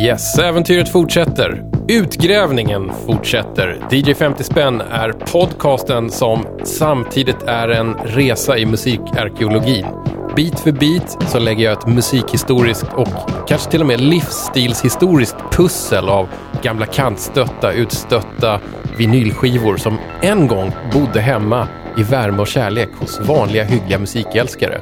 [0.00, 1.62] Yes, äventyret fortsätter.
[1.88, 3.78] Utgrävningen fortsätter.
[3.90, 9.86] DJ 50 spänn är podcasten som samtidigt är en resa i musikarkeologin.
[10.36, 13.08] Bit för bit så lägger jag ett musikhistoriskt och
[13.48, 16.28] kanske till och med livsstilshistoriskt pussel av
[16.62, 18.60] gamla kantstötta, utstötta
[18.98, 24.80] vinylskivor som en gång bodde hemma i värme och kärlek hos vanliga hyggliga musikälskare.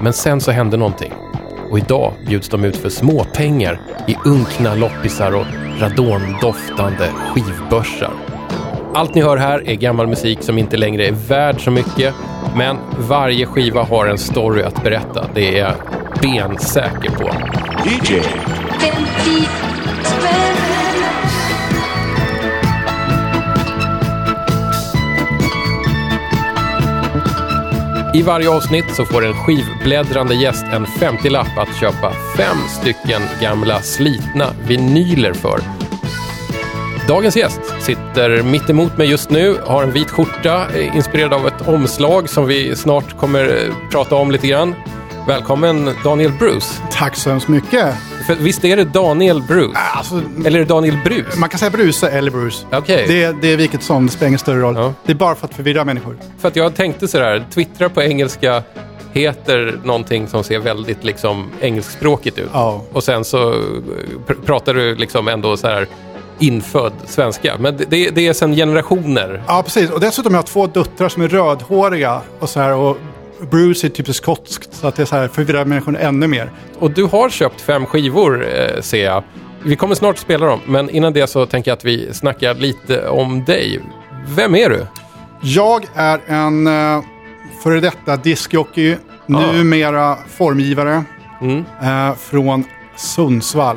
[0.00, 1.12] Men sen så hände någonting.
[1.72, 5.46] Och idag bjuds de ut för småpengar i unkna loppisar och
[5.80, 8.12] radondoftande skivbörsar.
[8.94, 12.14] Allt ni hör här är gammal musik som inte längre är värd så mycket,
[12.56, 15.26] men varje skiva har en story att berätta.
[15.34, 15.74] Det är jag
[16.22, 17.30] bensäker på.
[17.88, 18.20] DJ
[28.14, 33.80] I varje avsnitt så får en skivbläddrande gäst en 50-lapp att köpa fem stycken gamla
[33.80, 35.60] slitna vinyler för.
[37.08, 41.46] Dagens gäst sitter mitt emot mig just nu, har en vit skjorta eh, inspirerad av
[41.46, 44.74] ett omslag som vi snart kommer eh, prata om lite grann.
[45.26, 46.82] Välkommen Daniel Bruce.
[46.90, 47.94] Tack så hemskt mycket.
[48.22, 49.78] För visst är det Daniel Bruce?
[49.94, 51.36] Alltså, Eller är det Daniel Brus?
[51.36, 52.66] man kan säga Bruse eller Bruce.
[52.72, 53.04] Okej.
[53.08, 54.74] Det, det är vilket som, det spelar ingen större roll.
[54.76, 54.94] Ja.
[55.06, 56.16] Det är bara för att förvirra människor.
[56.38, 58.62] För att jag tänkte sådär, Twittrar på engelska
[59.12, 62.50] heter någonting som ser väldigt liksom engelskspråkigt ut.
[62.52, 62.82] Ja.
[62.92, 63.52] Och sen så
[64.26, 65.86] pr- pratar du liksom ändå så här
[66.38, 67.56] infödd svenska.
[67.58, 69.42] Men det- det, det är sedan generationer.
[69.46, 69.90] Ja, precis.
[69.90, 72.20] Och dessutom har jag två döttrar som är rödhåriga.
[72.38, 72.96] Och, så här, och
[73.50, 74.74] Bruce är typ skotskt.
[74.74, 76.50] Så att det är så här, förvirrar människor ännu mer.
[76.78, 79.24] Och du har köpt fem skivor eh, ser jag.
[79.64, 83.08] Vi kommer snart spela dem, men innan det så tänker jag att vi snackar lite
[83.08, 83.80] om dig.
[84.26, 84.86] Vem är du?
[85.42, 87.02] Jag är en uh,
[87.62, 88.96] före detta diskjockey.
[89.26, 91.04] Numera formgivare.
[91.40, 91.64] Mm.
[91.82, 92.64] eh, från
[92.96, 93.76] Sundsvall.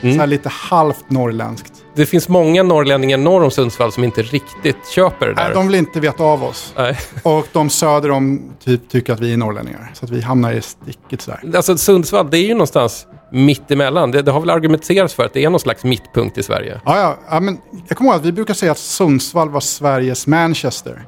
[0.00, 1.72] Så här lite halvt norrländskt.
[1.96, 5.44] Det finns många norrlänningar norr om Sundsvall som inte riktigt köper det där.
[5.44, 6.72] Nej, de vill inte veta av oss.
[6.76, 6.98] Nej.
[7.22, 9.90] Och de söder om typ, tycker att vi är norrlänningar.
[9.94, 11.40] Så att vi hamnar i sticket sådär.
[11.56, 14.10] Alltså Sundsvall, det är ju någonstans mitt emellan.
[14.10, 16.80] Det, det har väl argumenterats för att det är någon slags mittpunkt i Sverige.
[16.84, 17.58] Ja, ja, ja, men
[17.88, 21.06] jag kommer ihåg att vi brukar säga att Sundsvall var Sveriges Manchester.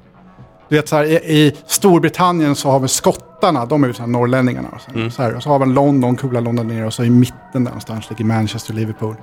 [0.69, 4.03] Du vet, så här, i, I Storbritannien så har vi skottarna, de är ju så
[4.03, 4.69] här norrlänningarna.
[4.75, 7.11] Och så, så, här, och så har vi London, coola London nere och så i
[7.11, 9.17] mitten där någonstans ligger Manchester och Liverpool.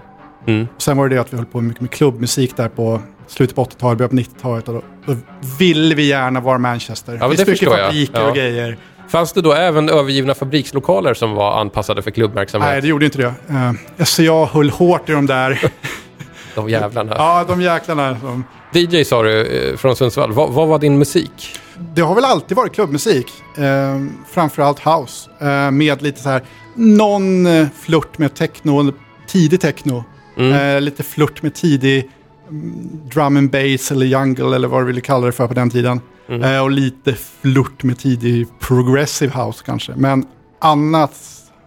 [0.48, 0.68] Mm.
[0.78, 3.64] Sen var det det att vi höll på mycket med klubbmusik där på slutet på
[3.64, 4.68] 80-talet, början på 90-talet.
[4.68, 4.74] Och
[5.06, 5.16] då,
[5.60, 7.12] ville vi gärna vara Manchester.
[7.12, 7.86] men det det finns mycket förstår jag.
[7.88, 8.30] fabriker Ja.
[8.30, 8.78] och grejer.
[9.10, 12.70] Fanns det då även övergivna fabrikslokaler som var anpassade för klubbverksamhet?
[12.70, 13.34] Nej, det gjorde inte det.
[13.50, 15.72] Uh, SCA höll hårt i de där.
[16.56, 17.16] De jävlarna.
[17.18, 18.18] ja, de jäklarna.
[18.22, 18.44] De,
[18.80, 20.32] DJ sa du eh, från Sundsvall.
[20.32, 21.60] Vad, vad var din musik?
[21.96, 23.28] Det har väl alltid varit klubbmusik.
[23.58, 25.30] Eh, framförallt house.
[25.40, 26.42] Eh, med lite så här,
[26.76, 28.94] någon eh, flört med techno,
[29.28, 30.04] tidig techno.
[30.38, 32.10] Eh, lite flört med tidig
[32.50, 35.70] mm, drum and bass eller jungle eller vad du ville kalla det för på den
[35.70, 36.00] tiden.
[36.44, 39.94] Eh, och lite flört med tidig progressive house kanske.
[39.96, 40.26] Men
[40.62, 41.14] annat,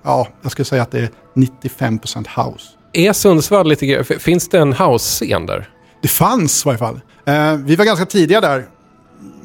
[0.03, 2.65] ja, jag skulle säga att det är 95% house.
[2.93, 5.69] Är Sundsvall lite f- Finns det en house-scen där?
[6.03, 7.00] Det fanns i varje fall.
[7.25, 8.67] Eh, vi var ganska tidiga där.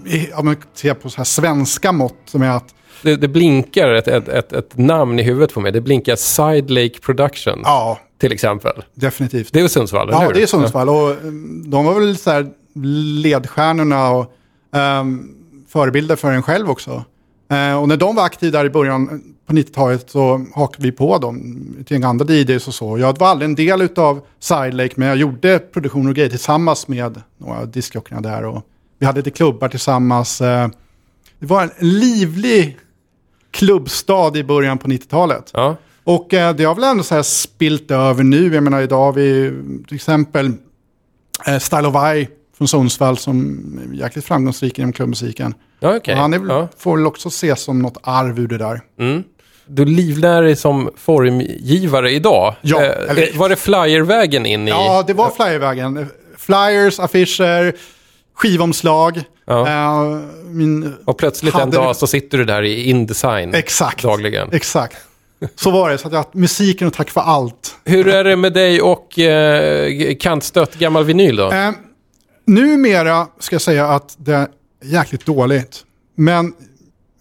[0.06, 3.94] I- Om man ser på så här svenska mått som är att Det, det blinkar
[3.94, 5.72] ett, ett, ett, ett namn i huvudet på mig.
[5.72, 8.84] Det blinkar Side Lake Production, ja, till exempel.
[8.94, 9.54] definitivt.
[9.54, 10.34] Det är Sundsvall, Ja, hur?
[10.34, 10.90] det är Sundsvall.
[10.90, 12.48] Och mm, de var väl så här
[13.22, 14.34] ledstjärnorna och
[14.72, 15.36] um,
[15.70, 17.04] förebilder för en själv också.
[17.52, 21.18] Eh, och när de var aktiva där i början på 90-talet så hakade vi på
[21.18, 22.98] dem till en andra DJs och så.
[23.00, 27.22] Jag var aldrig en del av Sidelake men jag gjorde produktion och grejer tillsammans med
[27.38, 28.46] några diskjockeyrna där.
[28.46, 28.62] Och
[29.00, 30.42] vi hade lite klubbar tillsammans.
[30.42, 30.68] Eh,
[31.40, 32.78] det var en livlig
[33.54, 35.52] klubbstad i början på 90-talet.
[35.54, 35.76] Ja.
[36.04, 38.54] Och eh, det har väl ändå så här spilt över nu.
[38.54, 39.52] Jag menar idag har vi
[39.88, 40.52] till exempel
[41.48, 42.28] eh, Style of I
[42.58, 43.60] från Sundsvall som
[43.94, 45.54] är jäkligt framgångsrik inom klubbmusiken.
[45.80, 45.96] Ja.
[45.98, 46.68] Och han väl- Ja.
[46.78, 48.82] får väl också ses som något arv ur det där.
[49.00, 49.24] Mm.
[49.68, 52.56] Du livnär dig som formgivare idag.
[52.62, 54.72] Ja, Eh, eller- var det flyervägen in i...
[54.72, 56.08] Ja, det var flyervägen.
[56.38, 57.74] Flyers, affischer,
[58.36, 59.22] skivomslag.
[59.46, 59.68] Ja.
[59.68, 64.04] Eh, min, Och plötsligt en dag det- så sitter du där i Indesign Exakt.
[64.04, 64.50] dagligen.
[64.52, 64.98] Exakt.
[65.56, 65.98] Så var det.
[65.98, 67.76] Så att jag musiken och tack för allt.
[67.86, 71.52] Hur är det med dig och eh, kantstött gammal vinyl då?
[71.52, 71.72] Eh,
[72.46, 74.48] numera ska jag säga att det är
[74.84, 75.84] jäkligt dåligt.
[76.16, 76.54] Men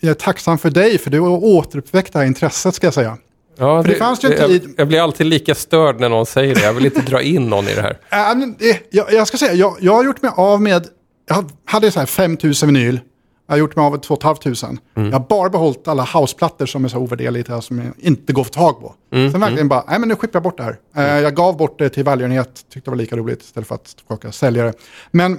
[0.01, 3.17] jag är tacksam för dig för du har återuppväckt det här intresset ska jag säga.
[3.59, 6.55] ja, det fanns ju en jag, tid- jag blir alltid lika störd när någon säger
[6.55, 6.63] det.
[6.63, 7.99] Jag vill inte dra in någon i det här.
[8.11, 10.87] Äh, det, jag, jag ska säga, jag, jag har gjort mig av med,
[11.27, 13.01] jag hade så här 5000 vinyl.
[13.47, 14.83] Jag har gjort mig av med 2 500.
[14.95, 15.11] Mm.
[15.11, 18.47] Jag har bara behållit alla houseplattor som är så ovärderliga som jag inte går att
[18.47, 18.95] få tag på.
[19.13, 19.33] Mm.
[19.33, 20.79] Sen verkligen bara, nej men nu skippar jag bort det här.
[20.97, 23.97] Eh, jag gav bort det till välgörenhet, tyckte det var lika roligt istället för att
[24.09, 24.73] försöka sälja det.
[25.11, 25.33] Men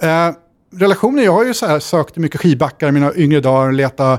[0.00, 0.30] eh,
[0.72, 4.18] relationer, jag har ju så här sökt mycket skivbackar i mina yngre dagar, leta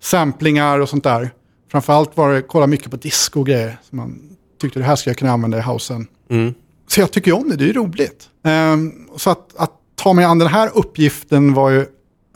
[0.00, 1.30] samplingar och sånt där.
[1.70, 3.78] Framförallt var det kolla mycket på disco och grejer.
[3.90, 6.06] Så man tyckte det här ska jag kunna använda i housen.
[6.30, 6.54] Mm.
[6.86, 8.28] Så jag tycker om det, det är ju roligt.
[8.44, 11.86] Ehm, så att, att ta mig an den här uppgiften var ju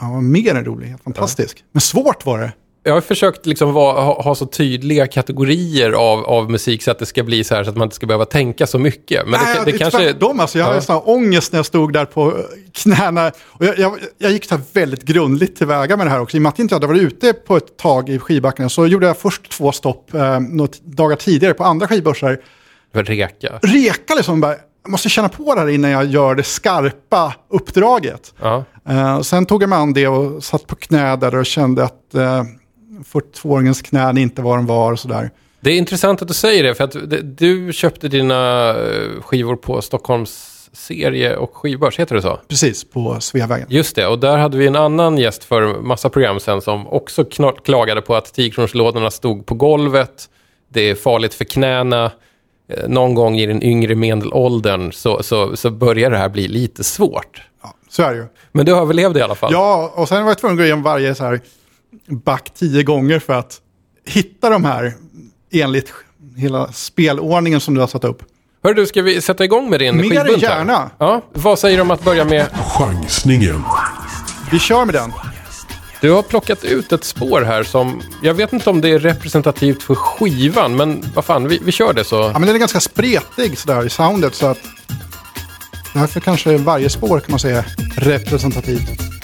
[0.01, 1.65] ja, mer än roligt, helt fantastisk.
[1.73, 2.53] Men svårt var det.
[2.85, 6.99] Jag har försökt liksom vara, ha, ha så tydliga kategorier av, av musik så att
[6.99, 9.29] det ska bli så här så att man inte ska behöva tänka så mycket.
[9.29, 9.99] Men Nej, det, det, kanske...
[9.99, 10.83] tvärtom, alltså, jag hade Ja.
[10.83, 13.33] sån här ångest när jag stod där på eh, knäna.
[13.45, 16.37] Och jag, jag, jag gick så väldigt grundligt tillväga med det här också.
[16.37, 18.87] I och med att jag inte hade varit ute på ett tag i skivbackarna så
[18.87, 22.39] gjorde jag först två stopp eh, några dagar tidigare på andra skivbörsar.
[22.95, 23.59] Reka.
[23.63, 28.35] Reka liksom, bara, jag måste känna på det här innan jag gör det skarpa uppdraget.
[28.41, 28.65] Ja.
[28.89, 32.15] Eh, sen tog jag mig an det och satt på knä där och kände att
[32.15, 32.43] eh,
[33.13, 35.31] 42-åringens knän inte var de var och sådär.
[35.61, 39.83] Det är intressant att du säger det, för att du köpte dina eh, skivor på
[39.83, 42.41] Stockholms serie och skivbörs, heter det så?
[42.49, 43.67] Precis, på Sveavägen.
[43.71, 47.25] Just det, och där hade vi en annan gäst för massa program sen som också
[47.65, 50.29] klagade på att 10 stod på golvet,
[50.69, 52.11] det är farligt för knäna,
[52.89, 57.43] någon gång i den yngre medelåldern så, så, så börjar det här bli lite svårt.
[57.63, 58.27] Ja, så är det ju.
[58.53, 59.53] Men du överlevde i alla fall.
[59.53, 61.41] Ja, och sen var jag tvungen att gå igenom varje så här
[62.09, 63.61] back tio gånger för att
[64.07, 64.93] hitta de här
[65.53, 65.93] enligt
[66.37, 68.23] hela spelordningen som du har satt upp.
[68.65, 70.59] Hör du, ska vi sätta igång med din Mer skivbunt än här?
[70.59, 70.91] gärna.
[70.99, 72.47] Ja, vad säger du om att börja med...
[72.79, 73.63] Chansningen.
[74.53, 75.13] Vi kör med den.
[76.03, 78.03] Du har plockat ut ett spår här som...
[78.23, 81.93] Jag vet inte om det är representativt för skivan, men vad fan, vi, vi kör
[81.93, 82.17] det så.
[82.17, 84.59] Ja, men den är ganska spretig sådär i soundet så att
[85.95, 87.65] därför kanske varje spår kan man säga är
[87.97, 89.22] representativt.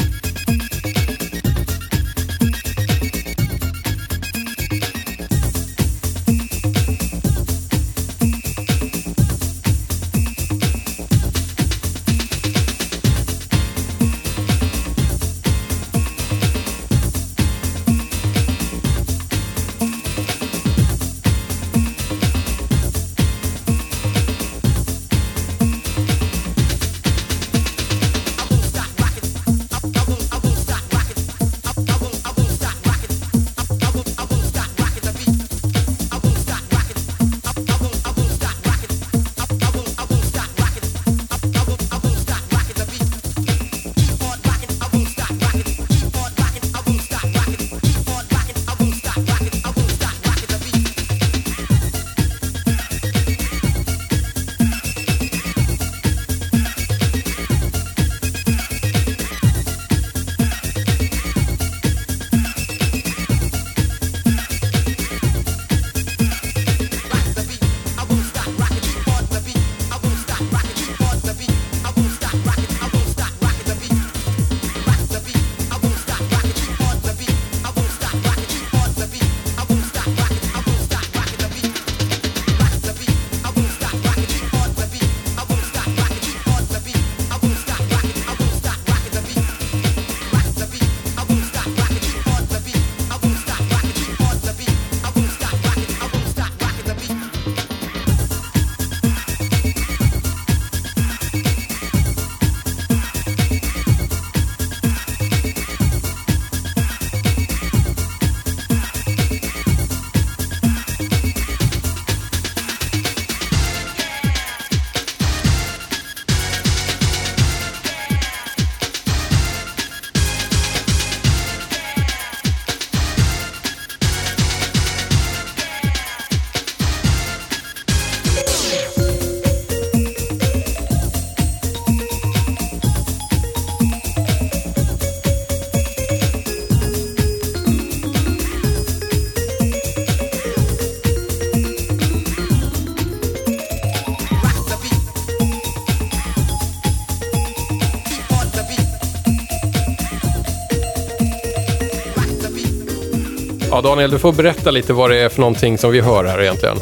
[153.89, 156.77] Daniel, du får berätta lite vad det är för någonting som vi hör här egentligen.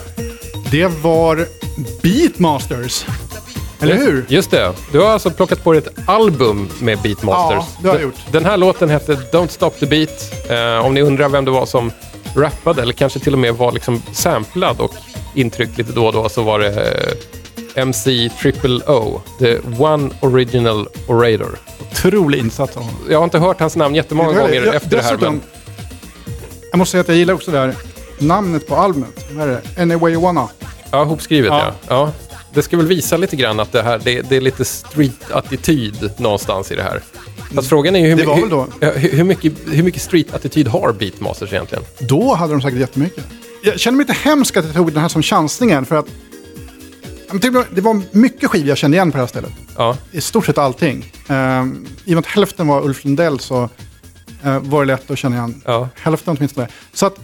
[0.70, 1.46] Det var
[2.02, 3.04] Beatmasters.
[3.80, 4.24] Eller hur?
[4.28, 4.72] Just det.
[4.92, 7.64] Du har alltså plockat på dig ett album med Beatmasters.
[7.76, 8.14] Ja, det har jag gjort.
[8.32, 10.32] Den här låten hette Don't Stop The Beat.
[10.50, 11.90] Eh, om ni undrar vem det var som
[12.36, 14.92] rappade, eller kanske till och med var liksom samplad och
[15.34, 16.68] intryckt lite då och då, så var det
[17.76, 19.20] eh, MC Triple O.
[19.38, 21.58] The One Original Orator.
[21.90, 23.00] otrolig insats av honom.
[23.10, 25.16] Jag har inte hört hans namn jättemånga gånger jag- efter det här.
[25.20, 25.40] Men,
[26.70, 27.74] Jag måste säga att jag gillar också det här
[28.18, 29.26] namnet på albumet.
[29.32, 29.82] Vad är det?
[29.82, 30.48] Any way you wanna.
[30.90, 31.58] ja, hopskrivet ja.
[31.66, 31.74] Ja.
[31.88, 32.12] ja.
[32.54, 36.72] Det ska väl visa lite grann att det här, det, det är lite street-attityd någonstans
[36.72, 37.00] i det här.
[37.54, 38.66] Fast frågan är ju hur, Det var my- väl då.
[38.80, 41.84] hur, hur, hur mycket, hur mycket street-attityd har Beatmasters egentligen?
[41.98, 43.24] Då hade de säkert jättemycket.
[43.62, 46.06] Jag känner mig lite hemsk att jag tog den här som chansningen för att
[47.30, 49.50] men det var- det var mycket skivor jag kände igen på det här stället.
[49.76, 51.12] Ja, I stort sett allting.
[51.28, 53.68] Um, I och med att hälften var Ulf Lundell så
[54.46, 55.88] eh, var det lätt att känna igen ja.
[55.94, 56.68] hälften åtminstone.
[56.92, 57.20] Så att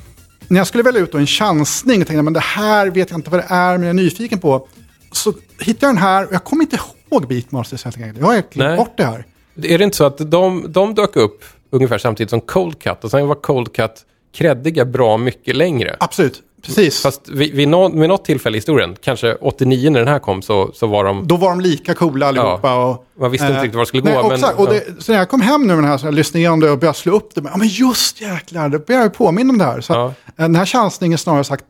[0.49, 3.31] när jag skulle välja ut en chansning och tänkte men det här vet jag inte
[3.31, 4.69] vad det är men jag är nyfiken på.
[5.12, 6.76] Så hittade jag den här och jag kommer inte
[7.11, 8.19] ihåg Beatmasters helt enkelt.
[8.19, 8.76] Jag har Nej.
[8.76, 9.25] bort det här.
[9.62, 13.11] Är det inte så att de, de dök upp ungefär samtidigt som Cold Cut och
[13.11, 15.97] sen var Cold Cut kreddiga bra mycket längre?
[16.00, 17.02] Absolut, precis.
[17.02, 20.42] Fast vid, vid, nå, vid något tillfälle i historien, kanske 89 när den här kom,
[20.42, 21.26] så, så var de...
[21.26, 22.75] Då var de lika coola allihopa.
[22.75, 24.23] Och, Man visste inte eh, riktigt var det skulle nej, gå.
[24.23, 24.59] men, exakt.
[24.59, 24.73] och ja.
[24.73, 26.71] det, så när jag kom hem nu med den här så jag lyssnade igenom det
[26.71, 27.42] och började slå upp det.
[27.42, 29.81] Men, ja, men just jäklar, det började jag påminna om det här.
[29.81, 30.07] Så Ja.
[30.07, 31.64] eh, den här chansningen snarare sagt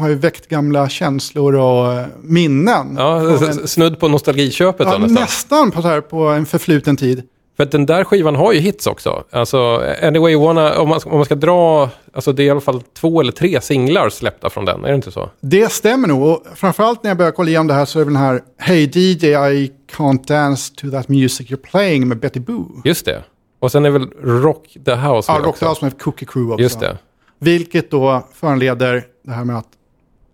[0.00, 2.94] har ju väckt gamla känslor och eh, minnen.
[2.98, 5.22] Ja, en, snudd på nostalgiköpet ja, då nästan.
[5.22, 7.22] nästan på, så här, på en förfluten tid.
[7.58, 9.24] För att den där skivan har ju hits också.
[9.30, 12.60] Alltså, Anyway You Wanna, om man, om man ska dra, alltså det är i alla
[12.60, 15.30] fall två eller tre singlar släppta från den, är det inte så?
[15.40, 16.22] Det stämmer nog.
[16.22, 18.90] Och framförallt när jag börjar kolla igenom det här så är väl den här Hey
[18.94, 22.82] DJ I can't dance to that music you're playing med Betty Boo.
[22.84, 23.22] Just det.
[23.60, 25.64] Och sen är väl Rock the House Ja, med Rock också.
[25.64, 26.62] the House med Cookie Crew också.
[26.62, 26.98] Just det.
[27.38, 29.68] Vilket då föranleder det här med att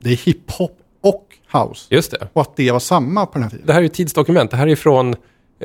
[0.02, 1.86] det är hiphop och house.
[1.94, 2.28] Just det.
[2.32, 3.66] Och att det var samma på den här tiden.
[3.66, 4.50] Det här är ju tidsdokument.
[4.50, 5.16] Det här är från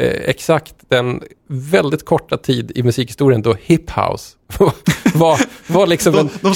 [0.06, 4.36] exakt den väldigt korta tid i musikhistorien då hip house
[5.14, 5.40] var,
[5.74, 6.54] var liksom De- en, de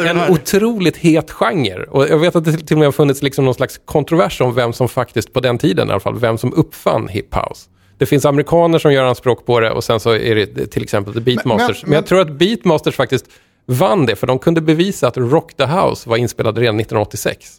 [0.00, 0.30] en, en här.
[0.30, 1.84] otroligt het genre.
[1.84, 4.54] Och jag vet att det till och med har funnits liksom någon slags kontrovers om
[4.54, 7.68] vem som faktiskt, på den tiden i alla fall, vem som uppfann hip house.
[7.98, 11.14] Det finns amerikaner som gör anspråk på det och sen så är det till exempel
[11.14, 11.82] The Beatmasters.
[11.82, 13.26] Men, men- jag tror att Beatmasters faktiskt
[13.66, 17.50] vann det, för de kunde bevisa att Rock the House var inspelad redan 1986.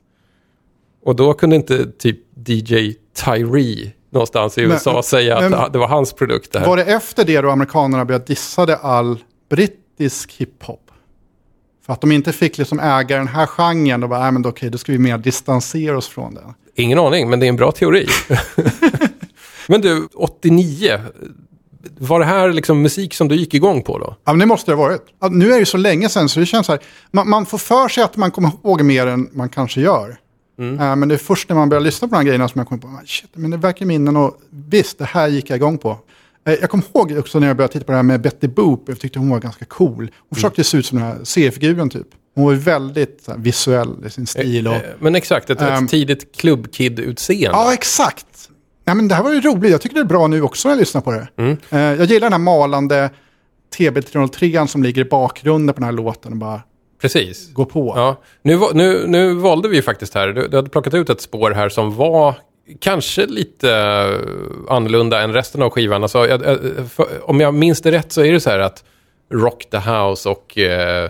[1.05, 2.17] Och då kunde inte typ
[2.47, 2.93] DJ
[3.25, 6.67] Tyree någonstans i Men- USA säga men- att det var hans produkt det här.
[6.67, 10.79] Var det efter det då amerikanerna började dissade all brittisk hiphop?
[11.85, 14.49] För att de inte fick liksom äga den här genren och bara, nej men då,
[14.49, 16.53] okej, då ska vi mer distansera oss från den.
[16.75, 18.07] Ingen aning, men det är en bra teori.
[19.67, 20.99] men du, 89,
[21.99, 24.15] var det här liksom musik som du gick igång på då?
[24.25, 25.01] Ja, men det måste det ha varit.
[25.31, 27.57] Nu är det ju så länge sedan så det känns så här, man, man får
[27.57, 30.17] för sig att man kommer ihåg mer än man kanske gör.
[30.59, 32.67] Eh, men det är först när man börjar lyssna på de här grejerna som jag
[32.67, 35.77] kommer på, "Ah, shit, men det verkar minnen och visst, det här gick jag igång
[35.77, 35.97] på.
[36.47, 38.83] Eh, jag kommer ihåg också när jag började titta på det här med Betty Boop,
[38.87, 40.11] jag tyckte hon var ganska cool.
[40.29, 42.07] Hon försökte se ut som den här seriefiguren typ.
[42.35, 44.67] Hon var väldigt här, visuell i sin stil.
[44.67, 45.83] Och, Eh, Men exakt, ett, Ehm.
[45.85, 47.57] ett tidigt klubbkid-utseende.
[47.57, 48.25] Ja, exakt.
[48.85, 49.71] Nej, men det här var ju roligt.
[49.71, 51.27] Jag tycker det är bra nu också när jag lyssnar på det.
[51.69, 53.09] Eh, jag gillar den här malande
[53.77, 56.61] TB303 som ligger i bakgrunden på den här låten och bara
[57.03, 57.53] Precis.
[57.53, 57.93] går på.
[57.95, 58.21] Ja.
[58.41, 61.69] Nu, nu, nu valde vi faktiskt här, du, du hade plockat ut ett spår här
[61.69, 62.35] som var
[62.79, 66.03] kanske lite eh, annorlunda än resten av skivan.
[66.03, 66.59] Alltså, jag, jag,
[66.91, 68.83] för, om jag minns det rätt så är det så här att
[69.33, 71.09] Rock the House och eh,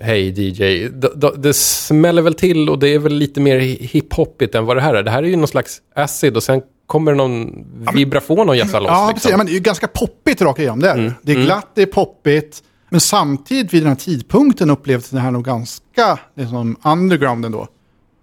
[0.00, 4.54] Hey DJ, d- d- det smäller väl till och det är väl lite mer hiphopigt
[4.54, 5.02] än vad det här är.
[5.02, 7.64] Det här är ju någon slags acid och sen kommer det någon
[7.94, 8.88] vibrafon och jassar loss.
[8.90, 9.30] Ja, liksom.
[9.30, 10.80] Ja, men det är ju ganska poppigt rakt igenom.
[10.80, 11.12] Det är, det.
[11.22, 12.62] det är glatt, det är poppigt.
[12.94, 17.68] Men samtidigt vid den här tidpunkten upplevdes det här nog ganska liksom, underground ändå.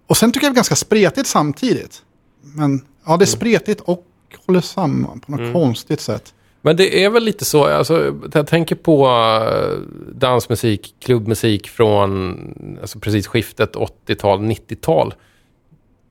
[0.06, 2.02] Och sen tycker jag det är ganska spretigt samtidigt.
[2.42, 4.06] Men ja, det är spretigt och
[4.46, 6.34] håller samman på något konstigt sätt.
[6.62, 9.78] Men det är väl lite så, alltså, jag tänker på eh,
[10.14, 12.36] dansmusik, klubbmusik från
[12.80, 15.14] alltså, precis skiftet 80-tal, 90-tal.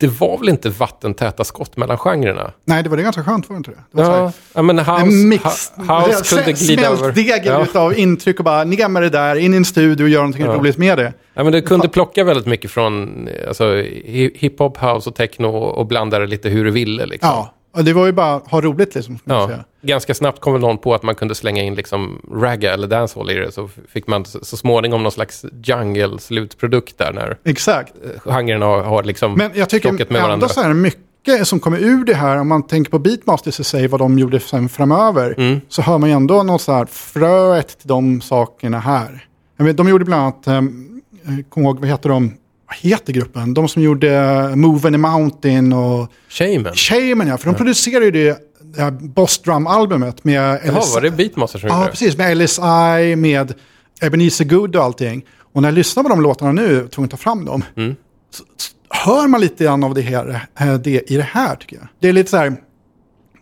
[0.02, 2.52] Det var väl inte vattentäta skott mellan genrerna?
[2.66, 3.78] Nej, det var det ganska skönt, var det inte det?
[3.92, 5.44] det Ja, ja men house, En mix,
[5.78, 6.98] house kunde glida över.
[6.98, 7.64] smältdegel Ja.
[7.64, 10.46] utav intryck och bara ner med det där, in i en studio och göra någonting
[10.46, 10.54] Ja.
[10.54, 11.14] roligt med det.
[11.34, 15.48] Ja, men det kunde plocka väldigt mycket från eh, alltså, hi- hiphop, house och techno
[15.48, 17.06] och blanda det lite hur du ville.
[17.06, 17.30] Liksom.
[17.30, 19.20] Ja, och det var ju bara ha roligt liksom.
[19.24, 19.50] Ja,
[19.82, 23.32] ganska snabbt kom väl någon på att man kunde slänga in liksom ragga eller dancehall
[23.32, 23.52] i det.
[23.52, 27.94] Så fick man så småningom någon slags jungle-slutprodukt där när Exakt.
[28.04, 30.48] eh, genrerna har, har liksom Men jag tycker med ändå varandra.
[30.50, 33.88] så här mycket som kommer ur det här, om man tänker på Beatmasters i sig,
[33.88, 35.62] vad de gjorde sen framöver, Mm.
[35.70, 39.26] så hör man ju ändå något så här fröet till de sakerna här.
[39.58, 41.02] Jag vet, de gjorde bland annat, um,
[41.50, 42.34] kom ihåg, vad heter de?
[42.72, 43.54] Vad heter gruppen?
[43.54, 46.74] De som gjorde Move in the Mountain och Shaman.
[46.76, 47.38] Shaman, ja.
[47.38, 50.94] För de producerade ju det, det här Boss Drum-albumet med Jaha, LSI.
[50.94, 51.92] var det Beatmaster som Ja, gjorde det?
[51.92, 52.18] precis.
[52.18, 53.54] Med LSI, med
[54.02, 55.26] Ebenezer Good och allting.
[55.54, 57.96] Och när jag lyssnar på de låtarna nu, tvungen att ta fram dem, Mm.
[58.32, 58.72] så, så
[59.10, 61.88] hör man lite grann av det, här, eh, det i det här tycker jag.
[62.00, 62.56] Det är lite så här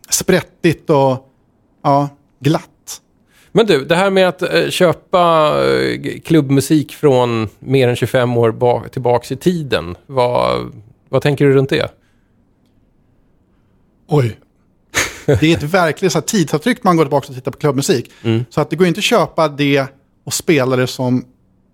[0.10, 1.28] sprättigt och
[1.84, 2.10] ja,
[2.40, 2.70] glatt.
[3.52, 8.52] Men du, det här med att eh, köpa eh, klubbmusik från mer än 25 år
[8.52, 9.96] ba- tillbaks i tiden.
[10.08, 10.72] Vad,
[11.10, 11.92] vad tänker du runt det?
[14.08, 14.38] Oj.
[15.26, 18.12] Det är ett verkligt så här, tidsavtryck man går tillbaka och tittar på klubbmusik.
[18.50, 19.86] Så att det går inte att köpa det
[20.24, 21.26] och spela det som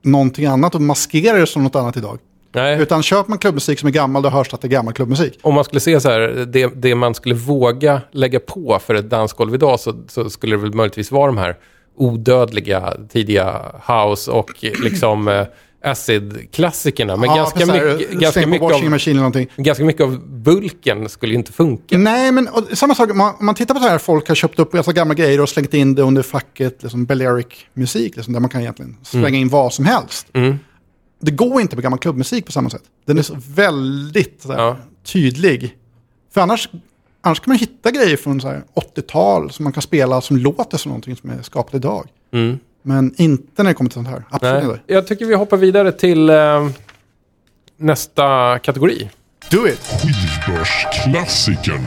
[0.01, 2.19] någonting annat och maskera det som något annat idag.
[2.55, 2.81] Nej.
[2.81, 5.39] Utan köper man klubbmusik som är gammal, då hörs det att det är gammal klubbmusik.
[5.41, 9.09] Om man skulle se så här, det, det man skulle våga lägga på för ett
[9.09, 11.55] dansgolv idag så, så skulle det väl möjligtvis vara de här
[11.97, 15.45] odödliga tidiga house och liksom eh,
[15.85, 17.15] acid-klassikerna.
[17.15, 20.19] Men ganska, för så här, mycket, ganska, släng på mycket av, machine ganska mycket av
[20.27, 21.97] bulken skulle ju inte funka.
[21.97, 24.75] Nej, men och, samma sak, man, man tittar på så här, folk har köpt upp
[24.75, 28.61] alltså, gamla grejer och slängt in det under facket, liksom Balearic-musik, liksom, där man kan
[28.61, 30.27] egentligen slänga in vad som helst.
[30.33, 30.59] Mm.
[31.25, 32.83] Det går inte med gammal klubbmusik på samma sätt.
[33.05, 34.77] Den är så väldigt så här, Ja.
[35.03, 35.75] tydlig.
[36.33, 36.69] För annars,
[37.21, 40.77] annars kan man hitta grejer från så här 80-tal som man kan spela som låter
[40.77, 42.07] som någonting som är skapat idag.
[42.33, 42.59] Mm.
[42.81, 44.23] Men inte när det kommer till sånt här.
[44.29, 44.79] Absolut inte.
[44.93, 46.67] Jag tycker vi hoppar vidare till eh,
[47.77, 49.09] nästa kategori.
[49.51, 49.79] Do it!
[50.01, 51.81] Skivbörsklassikern.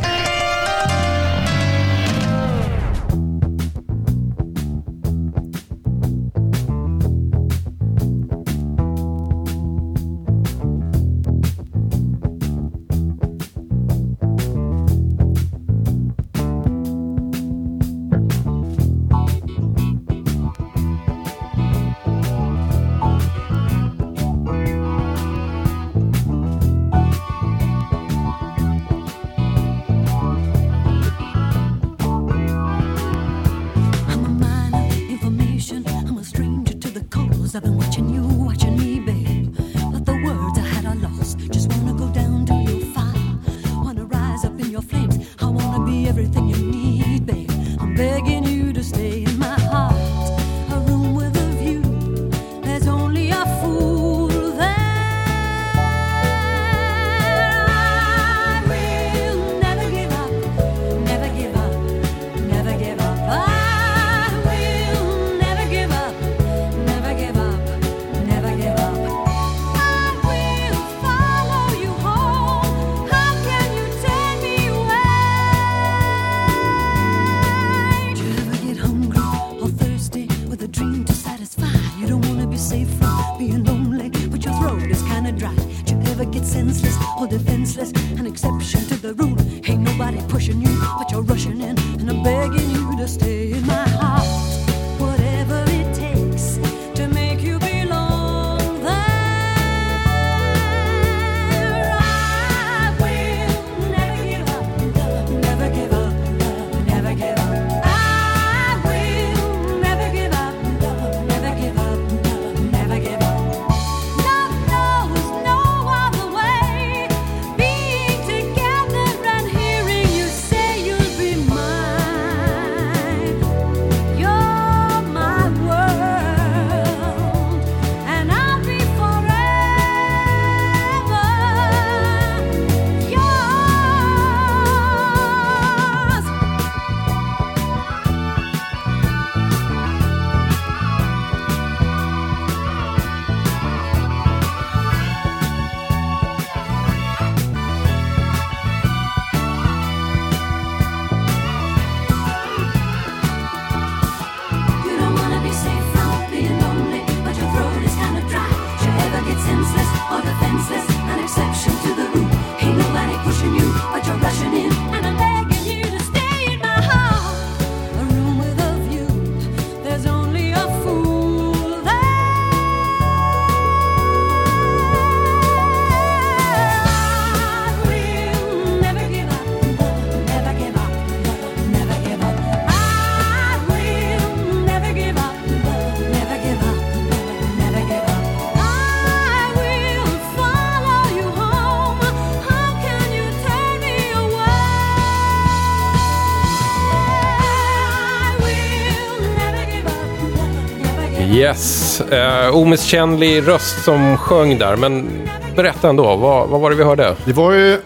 [201.21, 204.77] Yes, uh, omisskännlig röst som sjöng där.
[204.77, 205.09] Men
[205.57, 207.17] berätta ändå, vad, vad var det vi hörde?
[207.25, 207.79] Det var ju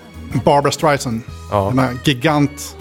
[0.44, 1.20] Barbara Streisand.
[1.50, 1.66] Ja.
[1.74, 2.76] Den här gigant,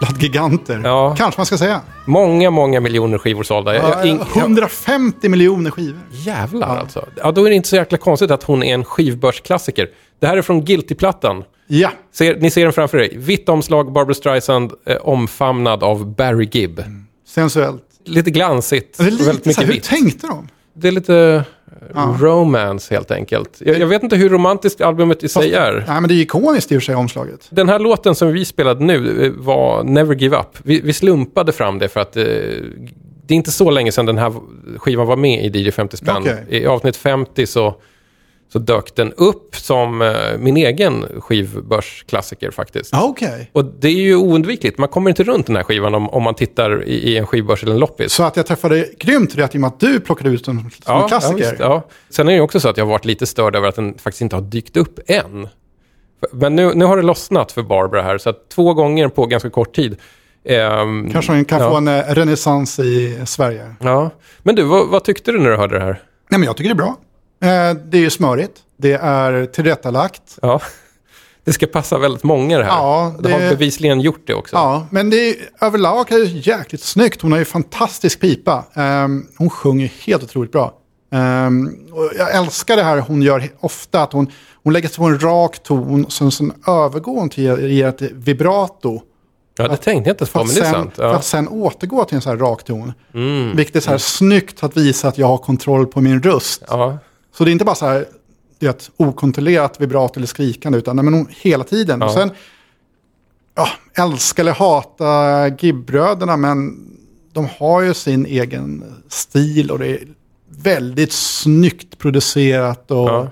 [0.00, 0.80] bland giganter.
[0.84, 1.14] Ja.
[1.18, 1.80] Kanske man ska säga.
[2.06, 3.74] Många, många miljoner skivor sålda.
[3.74, 4.06] Jag-
[4.36, 6.00] 150 miljoner skivor.
[6.10, 7.04] Jävlar alltså.
[7.16, 9.88] Ja, då är det inte så jäkla konstigt att hon är en skivbörsklassiker.
[10.20, 11.44] Det här är från Guilty-plattan.
[11.66, 13.10] Ja, Ser, ni ser den framför er.
[13.18, 16.82] Vitt omslag, Barbra Streisand eh, omfamnad av Barry Gibb.
[17.28, 17.82] sensuellt.
[18.08, 18.98] Lite glansigt.
[18.98, 20.48] Det är lite, väldigt mycket här, hur tänkte de?
[20.74, 21.44] Det är lite
[21.94, 22.16] Ja.
[22.20, 23.56] romance helt enkelt.
[23.58, 25.72] Jag, jag vet inte hur romantiskt albumet i sig är.
[25.88, 27.46] Nej, men det är ikoniskt i och för sig omslaget.
[27.50, 30.58] Den här låten som vi spelade nu eh, var Never Give Up.
[30.62, 32.22] Vi, vi slumpade fram det för att eh,
[33.26, 34.32] det är inte så länge sedan den här
[34.76, 36.16] skivan var med i DJ 50 spänn.
[36.16, 36.44] Okej.
[36.48, 37.74] I avsnitt 50 så,
[38.52, 42.90] så dök den upp som eh, min egen skivbörsklassiker faktiskt.
[42.92, 43.50] Ja, okej.
[43.52, 44.78] Och det är ju oundvikligt.
[44.78, 47.62] Man kommer inte runt den här skivan om, om man tittar i, i en skivbörs
[47.62, 48.12] eller en loppis.
[48.12, 51.02] Så att jag träffade grymt rätt i och med att du plockade ut den som
[51.02, 51.44] en klassiker.
[51.44, 51.82] Ja, visst, ja.
[52.10, 54.22] Sen är det också så att jag har varit lite störd över att den faktiskt
[54.22, 55.48] inte har dykt upp än.
[56.32, 59.50] Men nu, nu har det lossnat för Barbara här, så att två gånger på ganska
[59.50, 59.96] kort tid.
[60.44, 61.70] Ehm, Kanske den kan ja.
[61.70, 63.74] få en eh, renässans i Sverige.
[63.80, 64.10] Ja.
[64.42, 66.02] Men du, vad, vad tyckte du när du hörde det här?
[66.30, 66.96] Nej, men jag tycker det är bra.
[67.40, 68.52] Eh, det är ju smörigt.
[68.76, 70.38] Det är tillrättalagt.
[70.42, 70.60] Ja.
[71.44, 72.70] Det ska passa väldigt många det här.
[72.70, 73.30] Ja, det...
[73.32, 74.56] har det- bevisligen gjort det också.
[74.56, 77.22] Ja, men det är, överlag är det jäkligt snyggt.
[77.22, 78.64] Hon har ju fantastisk pipa.
[78.74, 80.74] Ehm, hon sjunger helt otroligt bra.
[81.92, 84.02] Och jag älskar det här hon gör ofta.
[84.02, 84.30] Att hon,
[84.64, 86.10] hon lägger sig på en rak ton.
[86.10, 89.00] Sen, sen övergår hon till att ett vibrato.
[89.58, 90.94] Ja, det tänkte jag inte För på, men det är sen, sant.
[90.94, 91.14] för Ja.
[91.14, 92.92] att sen återgå till en sån här rak ton.
[93.14, 93.56] Mm.
[93.56, 96.62] Vilket är så här snyggt att visa att jag har kontroll på min röst.
[96.68, 96.98] Ja.
[97.38, 98.06] Så det är inte bara så här
[98.60, 102.02] ett okontrollerat vibrato eller skrikande, utan nej, men hela tiden.
[102.02, 102.12] Och Ja.
[102.14, 102.30] sen,
[103.54, 103.68] ja,
[104.04, 106.76] älska eller hata Gibb-bröderna, men
[107.32, 109.98] de har ju sin egen stil och det är
[110.48, 112.90] väldigt snyggt producerat.
[112.90, 113.30] Och, Ja.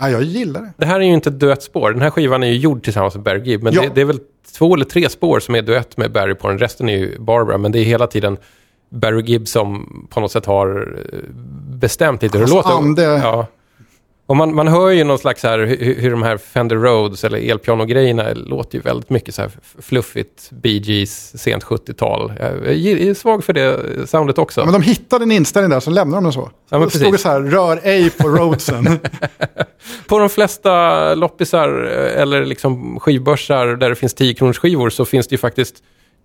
[0.00, 0.08] ja.
[0.10, 0.72] jag gillar det.
[0.76, 1.92] Det här är ju inte ett duettspår.
[1.92, 3.62] Den här skivan är ju gjord tillsammans med Barry Gibb.
[3.62, 3.82] Men Ja.
[3.82, 4.20] det, det är väl
[4.58, 6.58] två eller tre spår som är duett med Barry på den.
[6.58, 7.58] Resten är ju Barbara.
[7.58, 8.36] Men det är hela tiden
[8.94, 11.18] Barry Gibb som på något sätt har eh,
[11.74, 12.70] bestämt lite hur det låter.
[12.70, 13.02] ande.
[13.02, 13.46] Ja.
[14.26, 17.50] Och man, man hör ju någon slags här, hur, hur de här Fender Rhodes eller
[17.50, 19.50] elpiano-grejerna låter ju väldigt mycket så här
[19.82, 22.32] fluffigt Bee Gees, sent 70-tal.
[22.38, 24.60] Jag är svag för det soundet också.
[24.60, 26.50] Ja, men de hittade en inställning där, så lämnade de den så.
[26.70, 28.84] Ja, men det stod så här, rör ej på roadsen.
[30.06, 35.04] På de flesta loppisar eh, eller liksom skivbörsar där det finns 10 kronors skivor så
[35.04, 35.74] finns det ju faktiskt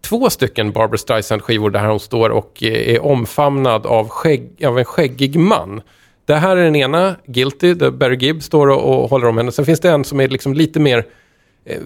[0.01, 4.85] två stycken Barbra Streisand-skivor där hon står och eh, är omfamnad av, skägg, av en
[4.85, 5.81] skäggig man.
[6.25, 9.51] Det här är den ena, Guilty, där Barry Gibb står och, och håller om henne.
[9.51, 11.05] Sen finns det en som är liksom lite mer
[11.65, 11.77] eh,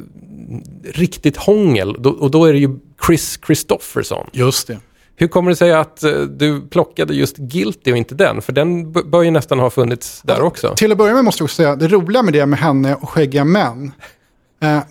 [0.83, 1.95] riktigt hångel.
[1.99, 4.29] Då, och då är det ju Chris Christofferson.
[4.31, 4.79] Just det.
[5.15, 8.41] Hur kommer det sig att eh, du plockade just Guilty och inte den?
[8.41, 10.73] För den bör ju nästan ha funnits där också.
[10.75, 13.09] Till att börja med måste jag också säga, det roliga med det med henne och
[13.09, 13.91] skäggiga män,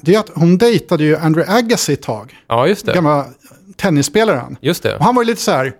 [0.00, 2.92] det är att hon dejtade ju Andrew Agassi ett tag, Ja, just det.
[2.94, 3.26] gamla
[3.76, 4.56] tennisspelaren.
[4.60, 4.96] Just det.
[4.96, 5.72] Och han var ju lite så här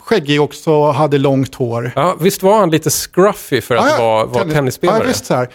[0.00, 1.92] skäggig också och hade långt hår.
[1.96, 4.98] Ja, visst var han lite scruffy för att Ja, ja, vara, vara tennis- tennisspelare?
[4.98, 5.48] Ja, visst så här.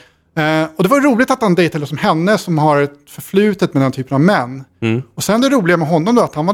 [0.64, 3.84] Eh, och det var roligt att han dejtade som henne som har ett förflutet med
[3.84, 4.64] den typen av män.
[4.82, 5.02] Mm.
[5.16, 6.54] Och sen det roliga med honom då att han var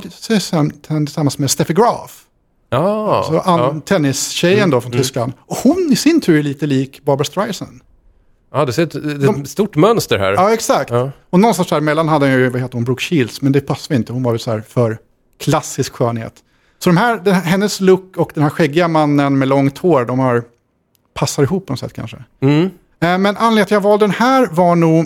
[1.06, 2.20] tillsammans med Steffi Graf.
[2.70, 3.70] Ja, Så an, ja.
[3.70, 5.34] Mm, tennistjejen då från Tyskland.
[5.40, 7.82] Och hon i sin tur är lite lik Barbra Streisand.
[8.54, 10.34] Ja, det ser ett, ett stort mönster här.
[10.34, 10.90] Ja, exakt.
[10.92, 11.12] Ja.
[11.30, 13.96] Och någonstans där emellan hade han ju, vad heter hon, Brooke Shields, men det passade
[13.96, 14.14] inte.
[14.14, 14.98] Hon var ju så här för
[15.40, 16.34] klassisk skönhet.
[16.80, 20.20] Så de här, den, hennes look och den här skäggiga mannen med långt hår, de
[20.20, 20.44] har
[21.14, 22.18] passar ihop på något sätt kanske.
[22.42, 22.64] Mm.
[22.64, 25.06] Eh, Men anledningen till att jag valde den här var nog,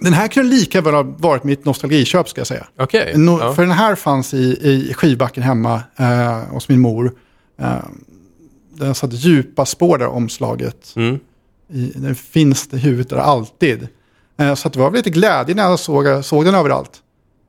[0.00, 2.66] den här kunde lika väl ha varit mitt nostalgiköp ska jag säga.
[2.78, 3.12] Okej.
[3.16, 3.54] No, ja.
[3.54, 7.12] För den här fanns i, i skivbacken hemma eh, hos min mor.
[7.60, 7.76] Eh,
[8.74, 10.92] den satt djupa spår där omslaget.
[10.96, 11.18] Mm.
[11.72, 13.88] I, det finns det huvudet där alltid.
[14.38, 17.02] Eh, så att det var lite glädje när jag såg, såg den överallt.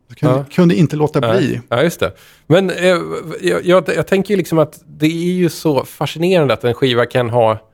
[0.08, 0.46] Jag kunde, Ja.
[0.52, 1.62] kunde inte låta bli.
[1.70, 2.14] Ja, just det.
[2.48, 2.98] Men eh,
[3.42, 7.06] jag, jag, jag tänker ju liksom att det är ju så fascinerande att en skiva
[7.06, 7.70] kan ha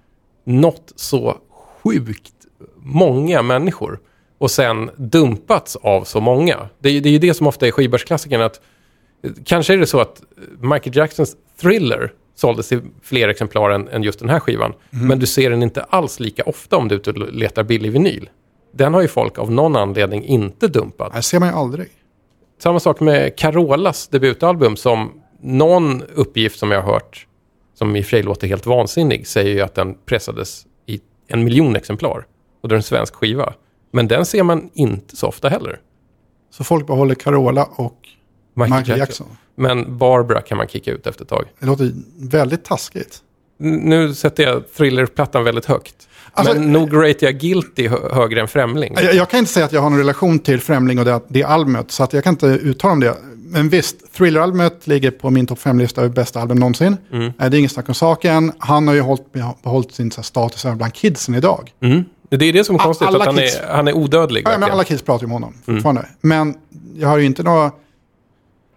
[0.46, 1.38] nått så
[1.84, 2.34] sjukt
[2.78, 4.00] många människor
[4.38, 6.70] och sen dumpats av så många.
[6.80, 8.62] Det, är- det är ju det som ofta är skivbörsklassikern att
[9.46, 10.22] kanske är det så att
[10.60, 14.74] Michael Jacksons Thriller såldes i fler exemplar än, än just den här skivan.
[14.90, 17.92] Men du ser den inte alls lika ofta om du är ute och letar billig
[17.92, 18.30] vinyl.
[18.72, 21.14] Den har ju folk av någon anledning inte dumpat.
[21.14, 21.88] Det ser man ju aldrig.
[22.60, 27.28] Samma sak med Carolas debutalbum som någon uppgift som jag har hört,
[27.74, 31.44] som i och för sig låter helt vansinnig, säger ju att den pressades i en
[31.44, 32.26] miljon exemplar.
[32.62, 33.54] Och det är en svensk skiva.
[33.92, 35.80] Men den ser man inte så ofta heller.
[36.52, 37.98] Så folk behåller Carola och
[38.60, 39.28] Michael, Michael Jackson.
[39.28, 39.38] Jackson.
[39.56, 41.46] Men Barbara kan man kicka ut efter ett tag.
[41.60, 43.18] Det låter väldigt taskigt.
[43.62, 45.96] N- Nu sätter jag thrillerplattan väldigt högt.
[46.34, 48.94] Alltså- men nog ratear jag Guilty hö- högre än Främling.
[49.02, 51.44] Jag, jag kan inte säga att jag har någon relation till Främling och det, det
[51.44, 53.16] albumet, så att jag kan inte uttala om det.
[53.52, 56.98] Men visst, Thriller-albumet ligger på min topp 5-lista över bästa album någonsin.
[57.12, 57.26] Mm.
[57.26, 58.52] Eh, Det är inget snack om saken.
[58.58, 61.72] Han har ju hållit, behållit sin här, status även bland kidsen idag.
[61.82, 62.04] Mm.
[62.30, 64.44] Det är det som är konstigt, alla att han kids- är, han är odödlig.
[64.48, 66.06] Ja, men alla kids pratar ju om honom fortfarande.
[66.22, 66.56] Men
[66.96, 67.72] jag har ju inte några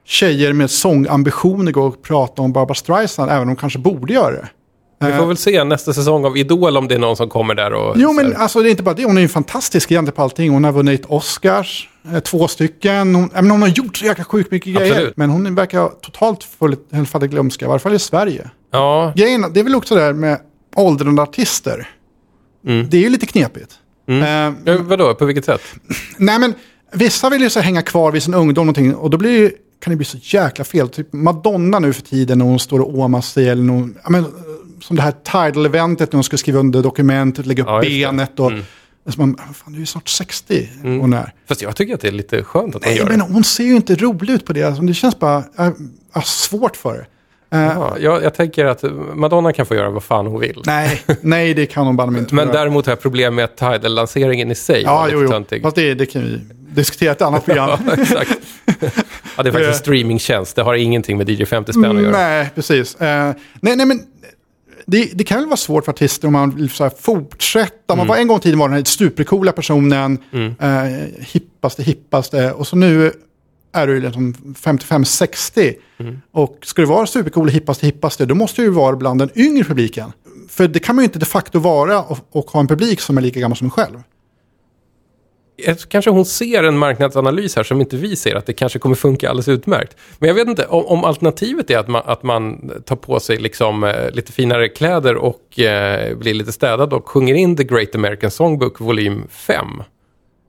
[0.05, 4.31] tjejer med sångambitioner gå och prata om Barbara Streisand, även om de kanske borde göra
[4.31, 4.49] det.
[5.07, 7.73] Vi får väl se nästa säsong av Idol om det är någon som kommer där
[7.73, 7.95] och...
[7.99, 9.05] Jo, men alltså det är inte bara det.
[9.05, 10.51] Hon är ju fantastisk egentligen på allting.
[10.51, 13.15] Hon har vunnit Oscars, eh, två stycken.
[13.15, 14.93] Hon, menar, hon har gjort så jäkla sjukt mycket grejer.
[14.93, 15.17] Absolut.
[15.17, 18.51] Men hon verkar totalt full- fallit i glömska, i varje fall i Sverige.
[18.73, 20.39] Ja, Grejen, det är väl också det där med
[20.77, 21.89] åldrande artister.
[22.91, 23.73] Det är ju lite knepigt.
[24.09, 24.17] Eh,
[24.65, 25.63] ja, vadå, på vilket sätt?
[26.17, 26.55] Nej men
[26.93, 29.91] vissa vill ju så hänga kvar vid sin ungdom någonting, och då blir det, kan
[29.91, 30.89] det bli så jäkla fel.
[30.89, 34.25] Typ Madonna nu för tiden när hon står och åmar sig eller någon, men,
[34.81, 38.53] som det här Tidal-eventet när hon ska skriva under dokumentet, lägga upp Ja, benet och...
[39.07, 41.33] Alltså man, fan, du är ju snart 60 hon är.
[41.49, 43.25] Fast jag tycker att det är lite skönt att hon Nej, gör men det.
[43.31, 44.63] hon ser ju inte rolig ut på det.
[44.63, 45.67] Alltså, det känns bara äh,
[46.17, 46.93] äh, svårt för
[47.51, 47.57] det.
[47.57, 50.63] Eh, Ja, jag, jag tänker att Madonna kan få göra vad fan hon vill.
[50.67, 52.57] nej, nej, det kan hon bara inte Men göra.
[52.59, 55.29] däremot har jag problem med att Tidal-lanseringen i sig Ja, var lite jo, jo.
[55.31, 55.63] töntig.
[55.63, 56.41] Fast det, det kan vi
[56.75, 57.81] diskutera ett annat program.
[57.87, 58.39] Ja, exakt.
[59.37, 60.57] Ja, det är faktiskt en streamingtjänst.
[60.57, 62.13] Det har ingenting med DJ 50 spänn att göra.
[62.13, 62.95] Nej, precis.
[62.95, 64.01] Eh, nej, nej, men
[64.87, 67.97] det, det kan väl vara svårt för artister om man vill så här fortsätta.
[67.97, 70.19] Man var en gång i tiden var den här supercoola personen,
[70.61, 70.69] eh,
[71.21, 72.53] hippaste, hippaste.
[72.53, 73.13] Och så nu
[73.73, 75.75] är du liksom 55-60.
[76.33, 79.65] Och ska du vara supercool, hippaste, hippaste, då måste du ju vara bland den yngre
[79.65, 80.13] publiken.
[80.49, 83.19] För det kan man ju inte de facto vara och, och ha en publik som
[83.19, 83.99] är lika gammal som en själv.
[85.89, 89.31] Kanske hon ser en marknadsanalys här som inte vi ser, att det kanske kommer funka
[89.31, 89.97] alldeles utmärkt.
[90.19, 93.37] Men jag vet inte, om, om alternativet är att man, att man tar på sig
[93.37, 97.95] liksom, eh, lite finare kläder och eh, blir lite städad och sjunger in The Great
[97.95, 99.67] American Songbook volym 5.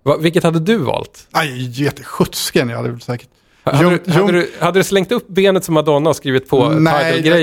[0.03, 1.27] Va, vilket hade du valt?
[1.31, 3.29] Aj, jättesjutsken, jag hade väl säkert...
[3.65, 6.49] Hade, Jo- du, jo- hade, du, hade du slängt upp benet som Madonna och skrivit
[6.49, 6.57] på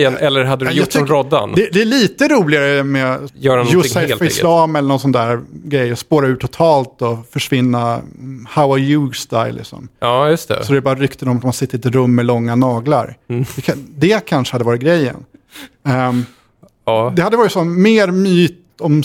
[0.00, 1.52] jag- eller hade du gjort som Roddan?
[1.56, 4.22] Det, det är lite roligare med Göra Josef.
[4.22, 5.96] Islam eller någon sån där grej.
[5.96, 9.88] Spåra ur totalt och försvinna mm, How are you-style liksom.
[10.00, 10.64] Ja, just det.
[10.64, 13.16] Så det är bara rykten om att man sitter i ett rum med långa naglar.
[13.30, 13.44] Mm.
[13.56, 15.16] Det, kan, det kanske hade varit grejen.
[15.88, 16.24] Ehm,
[16.84, 17.12] Ja.
[17.16, 19.02] det hade varit så mer myt om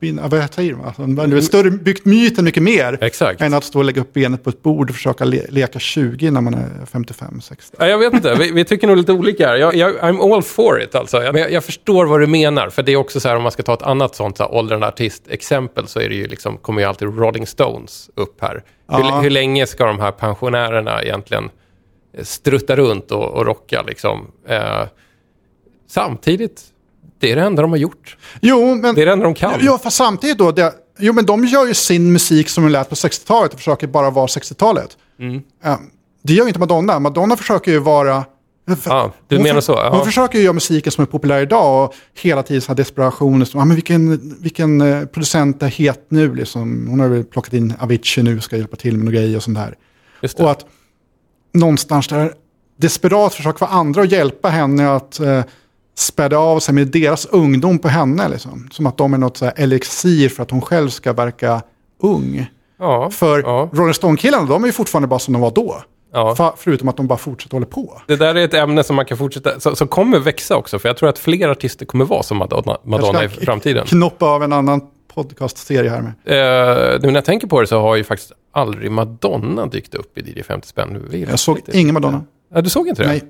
[0.00, 0.20] spinn...
[0.22, 0.86] Vad säger man?
[0.86, 2.98] Alltså, det är större, byggt myten mycket mer.
[3.00, 3.40] Exakt.
[3.40, 6.30] Än att stå och lägga upp benet på ett bord och försöka le, leka 20
[6.30, 7.74] när man är 55-60.
[7.78, 9.56] Ja, jag vet inte, vi, vi tycker nog lite olika här.
[9.56, 11.22] Jag, jag, I'm all for it alltså.
[11.22, 13.42] Jag, men jag, jag förstår vad du menar, för det är också så här om
[13.42, 16.58] man ska ta ett annat sånt så här, åldrande artist-exempel så är det ju liksom,
[16.58, 18.62] kommer ju alltid Rolling Stones upp här.
[18.88, 21.50] Hur, hur länge ska de här pensionärerna egentligen
[22.16, 24.26] eh, strutta runt och, och rocka liksom?
[24.48, 24.82] Eh,
[25.88, 26.62] samtidigt,
[27.20, 28.16] det är det enda de har gjort.
[28.40, 28.94] Jo, men...
[28.94, 29.52] Det är det enda de kan.
[29.60, 32.88] Ja, fast samtidigt då, det, jo men de gör ju sin musik som de lät
[32.88, 34.96] på 60-talet och försöker bara vara 60-talet.
[35.18, 35.42] Mm.
[36.22, 36.98] Det gör ju inte Madonna.
[36.98, 38.24] Madonna försöker ju vara...
[38.84, 39.72] Ja, du hon menar så?
[39.72, 39.90] Ja.
[39.92, 43.46] Hon försöker ju göra musiken som är populär idag och hela tiden så här desperation.
[43.46, 46.34] Som, ja, men vilken, vilken eh, producent är het nu?
[46.34, 46.86] Liksom.
[46.88, 49.58] Hon har väl plockat in Avicii nu, ska hjälpa till med några grejer och sånt
[49.58, 49.76] där.
[50.38, 50.66] Och att
[51.52, 52.32] någonstans där
[52.76, 55.42] desperat försöka få andra att hjälpa henne att eh,
[56.00, 58.28] späda av sig med deras ungdom på henne.
[58.28, 58.68] Liksom.
[58.72, 61.62] Som att de är något så här elixir för att hon själv ska verka
[62.02, 62.50] ung.
[62.78, 65.82] ja, För ja, Rolling Stone-killarna, de är ju fortfarande bara som de var då.
[66.12, 66.54] ja.
[66.58, 68.02] Förutom att de bara fortsätter hålla på.
[68.06, 70.88] Det där är ett ämne som man kan fortsätta, som, som kommer växa också, för
[70.88, 73.86] jag tror att fler artister kommer vara som Madonna, Madonna i framtiden.
[73.86, 74.80] Knoppa av en annan
[75.14, 76.12] podcastserie här med.
[76.24, 80.18] Eh, nu när jag tänker på det så har ju faktiskt aldrig Madonna dykt upp
[80.18, 81.08] i DJ 50 spänn.
[81.28, 82.24] Jag såg ingen Madonna.
[82.54, 83.08] Ja, du såg inte det?
[83.08, 83.22] Nej.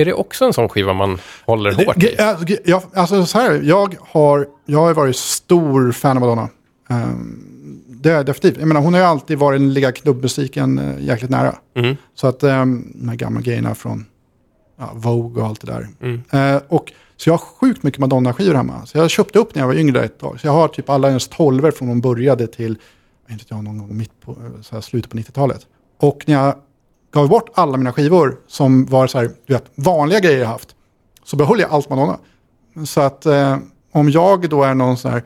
[0.00, 2.14] Är det också en sån skiva man håller hårt i?
[2.18, 6.48] Ja, jag, alltså så här, jag har, jag har varit stor fan av Madonna.
[6.90, 7.46] Ehm,
[7.88, 8.58] det är definitivt.
[8.58, 11.54] Jag menar, hon har ju alltid varit den ligga klubbmusiken uh, jäkligt nära.
[11.76, 11.96] Mm.
[12.14, 14.04] Så att um, de här gamla grejerna från
[14.78, 15.88] ja, Vogue och allt det där.
[16.00, 16.22] Mm.
[16.30, 18.86] Eh, och, så jag har sjukt mycket Madonna-skivor hemma.
[18.86, 20.40] Så jag köpte upp när jag var yngre ett tag.
[20.40, 22.78] Så jag har typ alla hennes tolver från hon började till
[23.26, 25.66] jag vet inte, jag, någon gång mitt på, eh, så här, slutet på 90-talet.
[25.98, 26.54] Och när jag
[27.12, 30.68] gav bort alla mina skivor som var så här, du vet, vanliga grejer jag haft,
[31.24, 32.18] så behöll jag allt Madonna.
[32.86, 33.56] Så att eh,
[33.92, 35.22] om jag då är någon sån här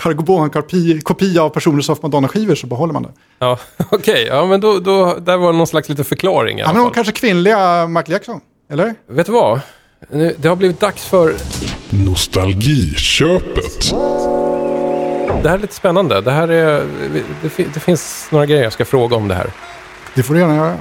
[0.00, 3.12] Cargobon-kopia av personer som haft Madonna-skivor så behåller man det.
[3.38, 3.58] Ja,
[3.90, 4.26] okej.
[4.26, 6.88] Ja, men då, då, där var någon slags liten förklaring i Ja, alla men hon
[6.88, 6.94] fall.
[6.94, 8.94] kanske kvinnliga Michael Jackson, eller?
[9.08, 9.60] Vet du vad?
[10.10, 11.34] Nu, det har blivit dags för...
[11.90, 13.90] Nostalgiköpet.
[15.42, 16.20] Det här är lite spännande.
[16.20, 16.86] Det här är...
[17.56, 19.50] Det, det finns några grejer jag ska fråga om det här.
[20.14, 20.78] Du gärna göra.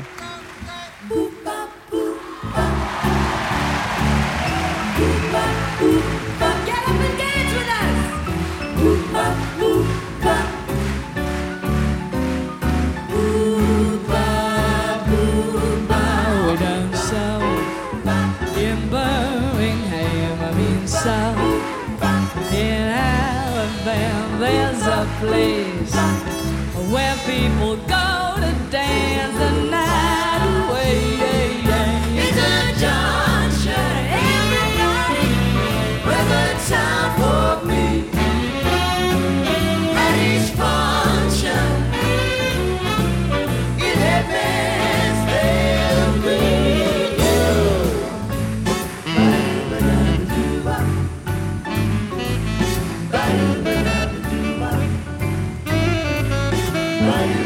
[57.10, 57.37] And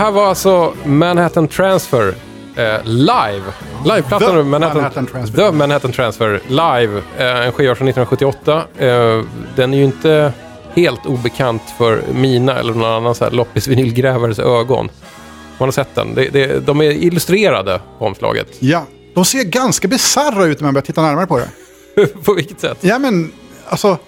[0.00, 2.14] här var alltså Manhattan Transfer
[2.56, 3.42] eh, live.
[3.84, 5.36] Liveplattan The Manhattan, Manhattan Transfer.
[5.36, 7.02] The Manhattan Transfer live.
[7.18, 8.64] Eh, en skiva från 1978.
[8.78, 9.24] Eh,
[9.56, 10.32] den är ju inte
[10.74, 14.88] helt obekant för mina eller någon annan så här loppisvinylgrävares ögon.
[15.58, 16.14] Man har sett den.
[16.14, 18.48] Det, det, de är illustrerade på omslaget.
[18.58, 18.84] Ja,
[19.14, 22.06] de ser ganska bisarra ut när man börjar titta närmare på det.
[22.24, 22.78] på vilket sätt?
[22.80, 23.32] Ja, men
[23.68, 23.98] alltså,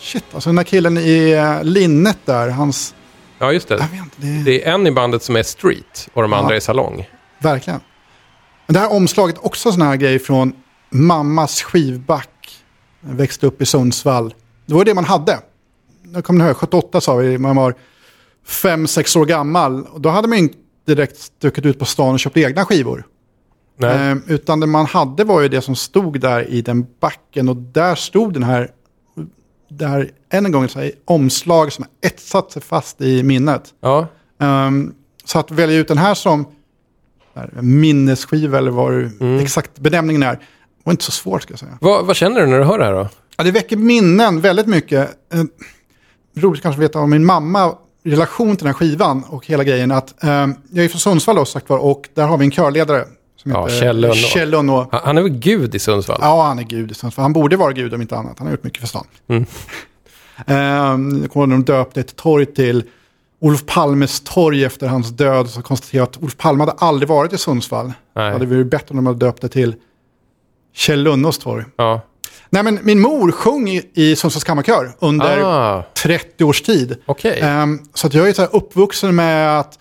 [0.00, 2.94] shit, alltså den här killen i eh, linnet där, hans,
[3.40, 3.74] Ja, just det.
[3.74, 6.60] inte, det är Det är en i bandet som är street och de andra är
[6.60, 7.08] salong.
[7.38, 7.80] verkligen.
[8.66, 10.52] Men det här omslaget, också sån här grej från
[10.90, 12.62] mammas skivback.
[13.00, 14.34] Jag växte upp i Sundsvall.
[14.66, 15.38] Det var det man hade.
[16.14, 17.74] Jag kommer ihåg, 78 sa vi, man var
[18.46, 19.86] 5-6 år gammal.
[19.86, 23.06] Och då hade man inte direkt stuckit ut på stan och köpt egna skivor.
[23.82, 27.56] Eh, utan det man hade var ju det som stod där i den backen och
[27.56, 28.70] där stod den här,
[29.70, 33.62] där än en gång så här, omslag som har etsat sig fast i minnet.
[33.80, 34.06] Ja.
[34.40, 36.44] Ehm, så att välja ut den här som
[37.34, 39.38] här, minnesskiva eller vad det- Mm.
[39.38, 40.38] exakt benämningen är,
[40.84, 41.78] var inte så svårt ska jag säga.
[41.80, 43.08] Vad, vad känner du när du hör det här då?
[43.36, 45.10] Ja, det väcker minnen väldigt mycket.
[45.34, 45.42] Eh,
[46.36, 49.90] roligt kanske att veta om min mamma relation till den här skivan och hela grejen.
[49.90, 50.30] Att, eh,
[50.70, 53.04] jag är från Sundsvall då, sagt var, och där har vi en körledare.
[53.42, 54.88] Som Ja, heter Kjell Lönnå.
[54.92, 56.18] Han är väl gud i Sundsvall?
[56.22, 57.22] Ja, han är gud i Sundsvall.
[57.22, 58.38] Han borde vara gud om inte annat.
[58.38, 59.06] Han har gjort mycket för stan.
[59.28, 59.44] Mm.
[60.46, 62.82] Ehm, jag kommer ihåg när de döpte ett torg till
[63.40, 65.50] Olof Palmes torg efter hans död.
[65.50, 67.86] Så konstaterade att Olof Palme hade aldrig varit i Sundsvall.
[67.86, 68.26] Nej.
[68.26, 69.74] Det hade varit bättre om de hade döpt det till
[70.74, 71.64] Kjell Lönnås torg.
[71.76, 72.00] Ja.
[72.50, 76.96] Nej, men min mor sjöng i, i Sundsvalls kammarkör under Ah, 30 års tid.
[77.06, 77.40] okej.
[77.40, 79.78] Ehm, så att jag är så uppvuxen med att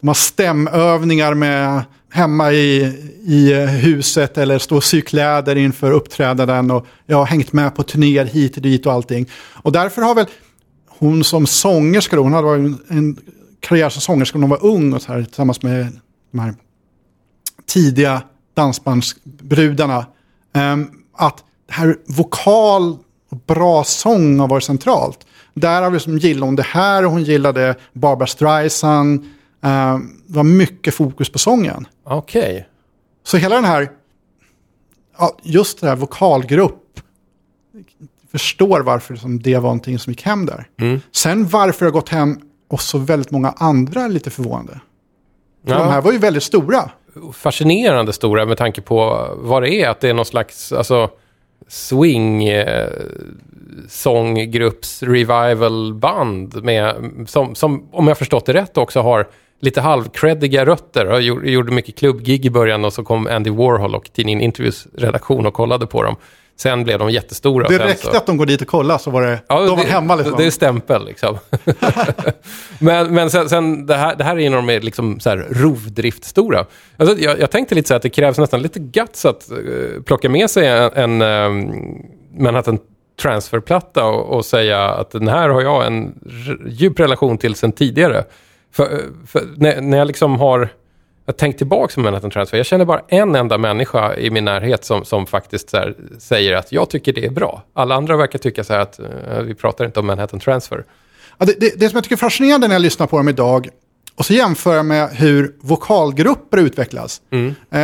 [0.00, 2.76] de har stämövningar med hemma i,
[3.24, 6.70] i huset eller stå och sy kläder inför uppträdanden.
[6.70, 9.30] Och jag har hängt med på turnéer hit och dit och allting.
[9.52, 10.26] Och därför har väl
[10.88, 13.16] hon som sångerska, hon hade varit en, en
[13.60, 15.88] karriär som sångerska när hon var ung och så här, tillsammans med
[16.32, 16.54] de här
[17.66, 18.22] tidiga
[18.54, 20.06] dansbandsbrudarna.
[20.54, 22.98] Ehm, att det här vokal
[23.30, 25.26] och bra sång har varit centralt.
[25.54, 29.24] Där har vi som gillade hon det här och hon gillade Barbara Streisand.
[29.66, 31.88] Ehm, det var mycket fokus på sången.
[32.04, 32.68] Okej.
[33.24, 33.88] Så hela den här,
[35.18, 37.00] ja, just det här vokalgrupp,
[38.32, 40.68] förstår varför som det var någonting som gick hem där.
[41.12, 44.80] Sen varför det har gått hem och så väldigt många andra är lite förvånande.
[45.66, 45.78] För Ja.
[45.78, 46.90] de här var ju väldigt stora.
[47.32, 49.88] fascinerande stora med tanke på vad det är.
[49.88, 51.10] Att det är någon slags alltså,
[51.68, 52.88] swing eh,
[53.88, 55.02] sånggrupps
[56.62, 56.94] med,
[57.26, 59.28] som, som, om jag förstått det rätt, också har
[59.60, 61.06] lite halvcreddiga rötter.
[61.06, 65.46] Jag gjorde, mycket klubbgig i början och så kom Andy Warhol och tidningen Interviews redaktion
[65.46, 66.16] och kollade på dem.
[66.58, 67.68] Sen blev de jättestora.
[67.68, 69.76] Det räckte så- att de går dit och kollar så var det, Ja, de var
[69.76, 70.34] det, hemma liksom.
[70.36, 71.38] Det är stämpel liksom.
[72.78, 75.30] men men sen, sen det, här, det här är en av de mer liksom, så
[75.30, 76.66] här, rovdriftstora.
[76.96, 80.02] Alltså, jag, jag tänkte lite så här att det krävs nästan lite guts att eh,
[80.06, 81.72] plocka med sig en, en um,
[82.38, 82.78] Manhattan
[83.22, 86.14] transferplatta och, och säga att den här har jag en
[86.66, 88.24] djup relation till sen tidigare.
[88.76, 90.68] För, för när, när jag liksom har
[91.26, 94.84] jag tänkt tillbaka på Manhattan Transfer, jag känner bara en enda människa i min närhet
[94.84, 97.62] som, som faktiskt här, säger att jag tycker det är bra.
[97.72, 100.84] Alla andra verkar tycka så att eh, vi pratar inte om Manhattan Transfer.
[101.38, 103.68] Ja, det, det, det som jag tycker är fascinerande när jag lyssnar på dem idag,
[104.16, 107.20] och så jämför jag med hur vokalgrupper utvecklas.
[107.70, 107.80] Eh,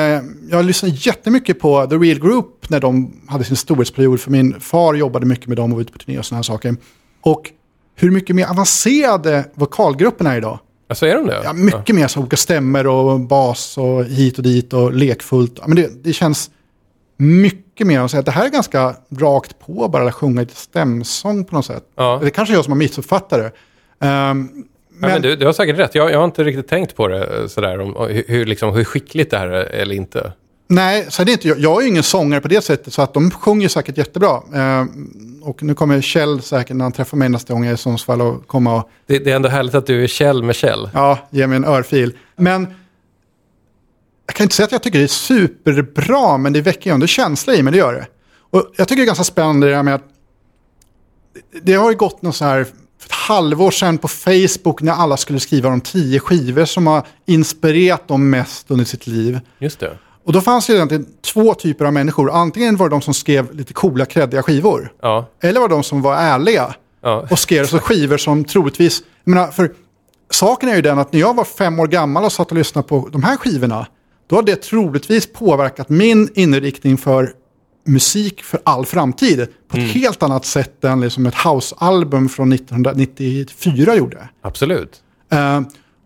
[0.51, 4.95] jag lyssnade jättemycket på The Real Group när de hade sin storhetsperiod, för min far
[4.95, 6.77] jobbade mycket med dem och var ute på turné och sådana här saker.
[7.23, 7.51] Och
[7.95, 10.59] hur mycket mer avancerade vokalgrupperna är idag.
[10.93, 11.41] Alltså är de det?
[11.45, 15.59] Ja, mycket mer så olika stämmer och bas och hit och dit och lekfullt.
[15.61, 16.51] Ja, Men det, det känns
[17.17, 21.45] mycket mer att säga att det här är ganska rakt på, bara sjunga lite stämsång
[21.45, 21.85] på något sätt.
[21.97, 22.19] Ja.
[22.21, 23.53] Det är kanske jag som har missuppfattat det.
[24.07, 24.65] Ehm,
[25.01, 25.95] Ja, men du, du har säkert rätt.
[25.95, 29.31] Jag, jag har inte riktigt tänkt på det eh, sådär, om, hur, liksom, hur skickligt
[29.31, 30.33] det här är eller inte.
[30.75, 31.49] Nej, så är det inte.
[31.49, 34.43] Jag, jag är ju ingen sångare på det sättet, så att de sjunger säkert jättebra.
[34.55, 37.79] Ehm, och nu kommer Kjell säkert när han träffar mig nästa gång jag är i
[37.79, 40.91] Sundsvall och komma och Det, det är ändå härligt att du är Kjell med Kjell.
[40.95, 42.17] ja, ge mig en örfil.
[42.37, 42.67] Men
[44.27, 47.07] jag kan inte säga att jag tycker det är superbra, men det väcker ju ändå
[47.07, 48.07] känsla i mig, det gör det.
[48.51, 50.05] Och jag tycker det är ganska spännande det här med att
[51.53, 52.65] det- det har ju gått något så här
[52.99, 57.07] för ett halvår sedan på Facebook när alla skulle skriva de tio skivor som har
[57.27, 59.41] inspirerat dem mest under sitt liv.
[59.59, 59.99] Just det.
[60.25, 62.31] Och då fanns det egentligen två typer av människor.
[62.31, 64.93] Antingen var det de som skrev lite coola, kreddiga skivor.
[65.03, 65.27] Ja.
[65.43, 66.75] Eller var det de som var ärliga.
[67.03, 67.27] Ja.
[67.31, 69.03] Och skrev så skivor som troligtvis...
[69.25, 69.73] Jag menar, för
[70.31, 72.89] saken är ju den att när jag var fem år gammal och satt och lyssnade
[72.89, 73.87] på de här skivorna.
[74.27, 77.33] Då har det troligtvis påverkat min inriktning för
[77.87, 79.49] musik för all framtid.
[79.69, 84.29] På ett helt annat sätt än liksom ett house-album från 1994 gjorde.
[84.43, 85.03] Absolut.
[85.33, 85.61] Eh,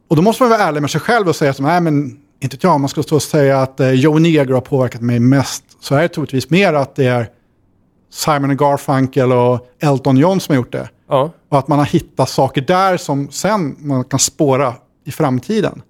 [0.08, 2.74] och då måste man vara ärlig med sig själv och säga att men inte jag,
[2.74, 5.64] om man ska stå och säga att uh, Joe Negro har påverkat mig mest.
[5.80, 7.28] Så är det troligtvis mer att det är
[8.10, 10.88] Simon Garfunkel och Elton John som har gjort det.
[11.08, 11.30] Ja.
[11.48, 14.74] Och att man har hittat saker där som sen man kan spåra
[15.04, 15.82] i framtiden.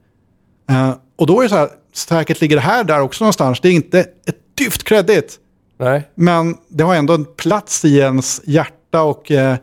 [0.70, 3.60] Eh, och då är det så här, säkert ligger det här där också någonstans.
[3.60, 5.38] Det är inte ett dyft kredit.
[5.78, 6.10] Nej.
[6.14, 9.56] Men det har ändå en plats i ens hjärta och eh,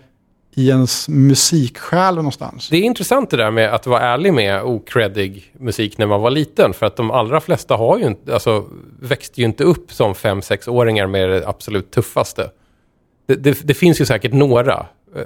[0.55, 2.69] i ens musiksjäl någonstans.
[2.69, 6.31] Det är intressant det där med att vara ärlig med okreddig musik när man var
[6.31, 6.73] liten.
[6.73, 8.65] För att de allra flesta har ju inte, alltså,
[9.01, 12.49] växte ju inte upp som fem sexåringar med det absolut tuffaste.
[13.27, 14.85] Det, det, det finns ju säkert några
[15.15, 15.21] eh,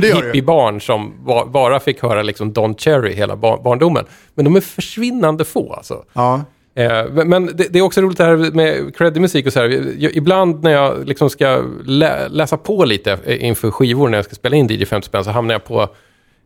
[0.00, 0.14] det.
[0.14, 4.04] hippiebarn som ba, bara fick höra liksom Don Cherry hela bar, barndomen.
[4.34, 6.04] Men de är försvinnande få alltså.
[6.12, 6.44] Ja.
[6.74, 9.70] Eh, men- det, är också roligt det här med creddig musik och så här.
[10.16, 14.34] Ibland när jag liksom ska lä, läsa på lite eh, inför skivor när jag ska
[14.34, 15.88] spela in DJ 50 spänn så hamnar jag på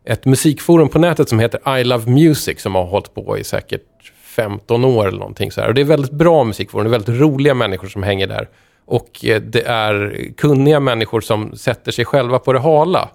[0.05, 3.81] ett musikforum på nätet som heter I Love Music som har hållit på i säkert
[4.23, 5.67] 15 år eller någonting så här.
[5.67, 8.47] Och det är väldigt bra musikforum, det är väldigt roliga människor som hänger där.
[8.85, 13.09] Och eh, det är kunniga människor som sätter sig själva på det hala.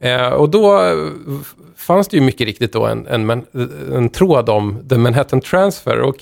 [0.00, 0.80] Eh, och då
[1.76, 3.44] fanns det ju mycket riktigt då en, en,
[3.94, 6.00] en tråd om The Manhattan Transfer.
[6.00, 6.16] Och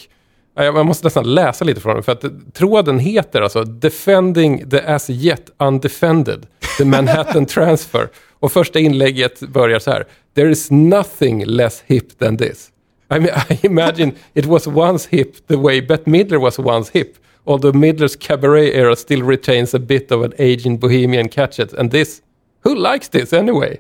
[0.65, 5.11] jag måste nästan läsa lite från den, för att tråden heter alltså Defending the as
[5.11, 6.47] yet undefended,
[6.79, 8.09] The Manhattan Transfer.
[8.41, 10.05] Och första inlägget börjar så här.
[10.35, 12.71] There is nothing less hip than this.
[13.11, 17.17] I, mean, I imagine it was once hip the way Bette Midler was once hip.
[17.45, 21.73] Although Midler's cabaret era still retains a bit of an aging bohemian catchet.
[21.73, 22.23] And this,
[22.65, 23.79] who likes this anyway?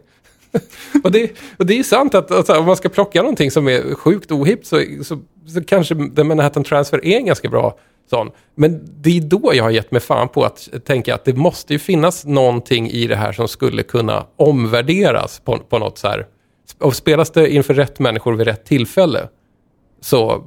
[1.04, 3.94] och, det, och det är sant att alltså, om man ska plocka någonting som är
[3.94, 7.78] sjukt ohippt så, så, så kanske The Manhattan Transfer är en ganska bra
[8.10, 8.30] sån.
[8.54, 11.72] Men det är då jag har gett mig fan på att tänka att det måste
[11.72, 16.26] ju finnas någonting i det här som skulle kunna omvärderas på, på något så här.
[16.78, 19.28] Och spelas det inför rätt människor vid rätt tillfälle
[20.00, 20.44] så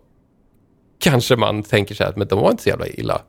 [0.99, 3.21] kanske man tänker sig att men de var inte så jävla illa.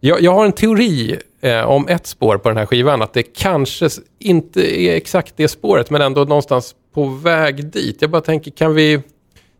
[0.00, 3.22] Jag, jag har en teori eh, om ett spår på den här skivan, att det
[3.22, 3.88] kanske
[4.18, 7.96] inte är exakt det spåret, men ändå någonstans på väg dit.
[8.00, 9.00] Jag bara tänker, kan vi,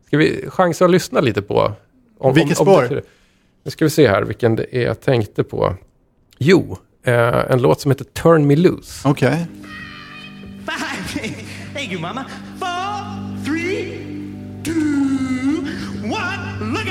[0.07, 1.73] ska vi chansa att lyssna lite på?
[2.19, 3.03] Om, Vilket om, om spår?
[3.65, 5.75] nu ska vi se här vilken det är jag tänkte på.
[6.39, 9.09] Jo, eh, en låt som heter Turn Me Loose.
[9.09, 9.47] Okej.
[10.67, 11.29] Five.
[11.75, 12.25] Thank you, Mama.
[12.59, 13.99] Four, three,
[14.65, 14.71] two,
[16.05, 16.73] one.
[16.73, 16.88] Look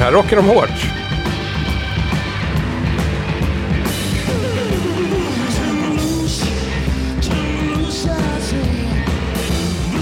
[0.00, 0.86] Här rockar de hårt.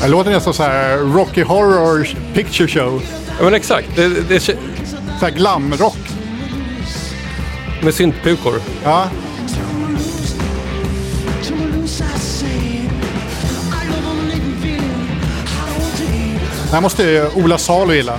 [0.02, 3.02] Det låter nästan så här Rocky Horror Picture Show.
[3.38, 4.52] Ja men exakt, det, det, Så
[5.20, 5.98] här glamrock.
[7.82, 8.60] med syntpukor.
[8.84, 9.08] Ja.
[16.64, 18.18] Det här måste ju Ola Salo gilla.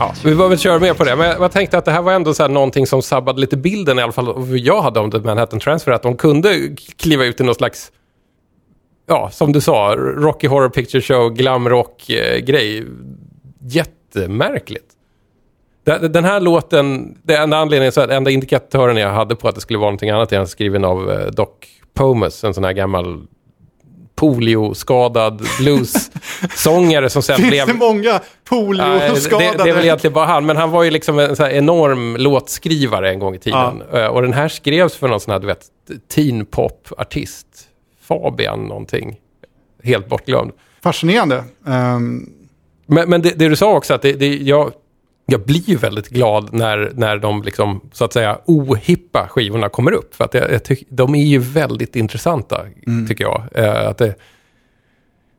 [0.00, 2.12] Ja, vi behöver inte köra mer på det, men jag tänkte att det här var
[2.12, 4.28] ändå så här någonting som sabbade lite bilden i alla fall.
[4.28, 7.92] Och jag hade om The Manhattan Transfer, att de kunde kliva ut i någon slags,
[9.06, 12.78] ja, som du sa, Rocky Horror Picture Show, glamrock-grej.
[12.78, 12.84] Eh,
[13.62, 14.86] Jättemärkligt.
[15.84, 19.54] Den den här låten, det enda anledningen, så här, enda indikatören jag hade på att
[19.54, 21.48] det skulle vara någonting annat är skriven av eh, Doc
[21.94, 23.22] Pomus, en sån här gammal
[24.20, 27.66] polioskadad blues-sångare som sen Finns blev...
[27.66, 29.58] det många polioskadade?
[29.58, 32.16] det, det är väl egentligen bara han, men han var ju liksom en så enorm
[32.16, 33.82] låtskrivare en gång i tiden.
[33.92, 35.64] Eh, Och den här skrevs för någon sån här, du vet,
[36.14, 37.46] teen pop-artist.
[38.02, 39.16] Fabian någonting.
[39.84, 40.52] Helt bortglömd.
[40.82, 41.44] Fascinerande.
[41.66, 42.28] Ehm,
[42.86, 44.72] Men, men det, det du sa också, att det, det, jag,
[45.30, 49.92] jag blir ju väldigt glad när, när de liksom, så att säga, ohippa skivorna kommer
[49.92, 50.14] upp.
[50.14, 52.64] För att jag, jag tyck, de är ju väldigt intressanta,
[53.08, 53.42] tycker jag.
[53.54, 54.14] Eh, att det,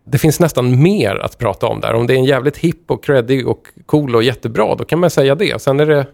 [0.06, 1.94] det finns nästan mer att prata om där.
[1.94, 5.10] Om det är en jävligt hipp och creddig och cool och jättebra, då kan man
[5.10, 5.62] säga det.
[5.62, 6.08] Sen är det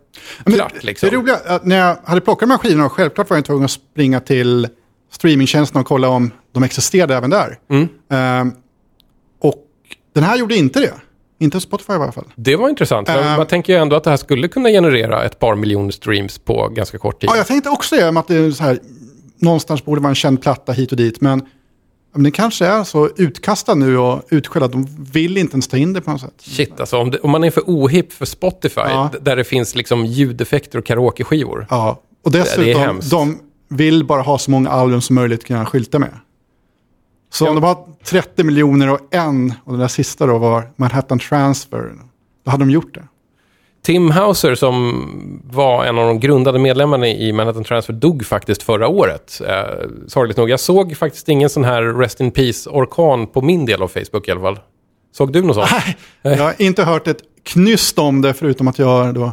[0.44, 1.10] Men klart liksom.
[1.10, 3.72] Det roliga, att när jag hade plockat de här skivorna, självklart var jag tvungen att
[3.72, 4.68] springa till
[5.12, 7.60] streamingtjänsten och kolla om de existerade även där.
[7.70, 7.88] Mm.
[8.10, 8.52] Ehm,
[9.40, 9.64] och
[10.14, 10.94] den här gjorde inte det.
[11.40, 12.26] Inte Spotify i alla fall.
[12.36, 13.10] Det var intressant.
[13.10, 13.38] Eh.
[13.38, 16.68] man tänker ju ändå att det här skulle kunna generera ett par miljoner streams på
[16.68, 17.30] ganska kort tid.
[17.34, 18.80] Ja, jag tänkte också det, att det är så här,
[19.40, 21.22] någonstans borde vara en känd platta hit och dit.
[21.22, 21.46] Men,
[22.14, 25.94] men den kanske är så utkastad nu och utskälld de vill inte ens ta in
[25.94, 26.34] det på något sätt.
[26.42, 29.10] Shit, alltså om, det, om man är för ohipp för Spotify, Ja.
[29.22, 31.68] där det finns liksom ljudeffekter och karaokeskivor.
[31.70, 33.12] Ja, och Det är dessutom, hemskt.
[33.12, 36.10] de vill bara ha så många album som möjligt att kunna skylta med.
[37.30, 37.50] Så Ja.
[37.50, 41.92] om de har 30 miljoner och en, och den där sista då var Manhattan Transfer,
[42.46, 43.04] då hade de gjort det.
[43.84, 48.88] Tim Hauser som var en av de grundade medlemmarna i Manhattan Transfer dog faktiskt förra
[48.88, 49.42] året.
[49.48, 49.64] Eh,
[50.08, 50.50] sorgligt nog.
[50.50, 54.32] Jag såg faktiskt ingen sån här Rest in Peace-orkan på min del av Facebook i
[54.32, 54.60] alla fall.
[55.18, 55.70] Såg du något sånt?
[56.22, 59.32] Jag har inte hört ett knyst om det, förutom att jag då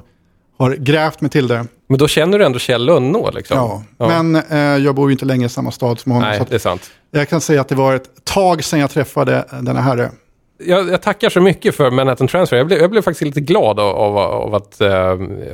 [0.59, 1.67] har grävt mig till det.
[1.87, 3.85] Men då känner du ändå Kjell Lönnå liksom?
[3.99, 4.09] Ja.
[4.09, 6.29] Men eh, jag bor ju inte längre i samma stad som honom.
[6.29, 6.91] Nej, så att det är sant.
[7.11, 10.11] jag kan säga att det var ett tag sedan jag träffade denna herre.
[10.59, 12.57] Jag, jag tackar så mycket för Manhattan Transfer.
[12.57, 14.89] Jag blev, jag blev faktiskt lite glad av, av, av att eh,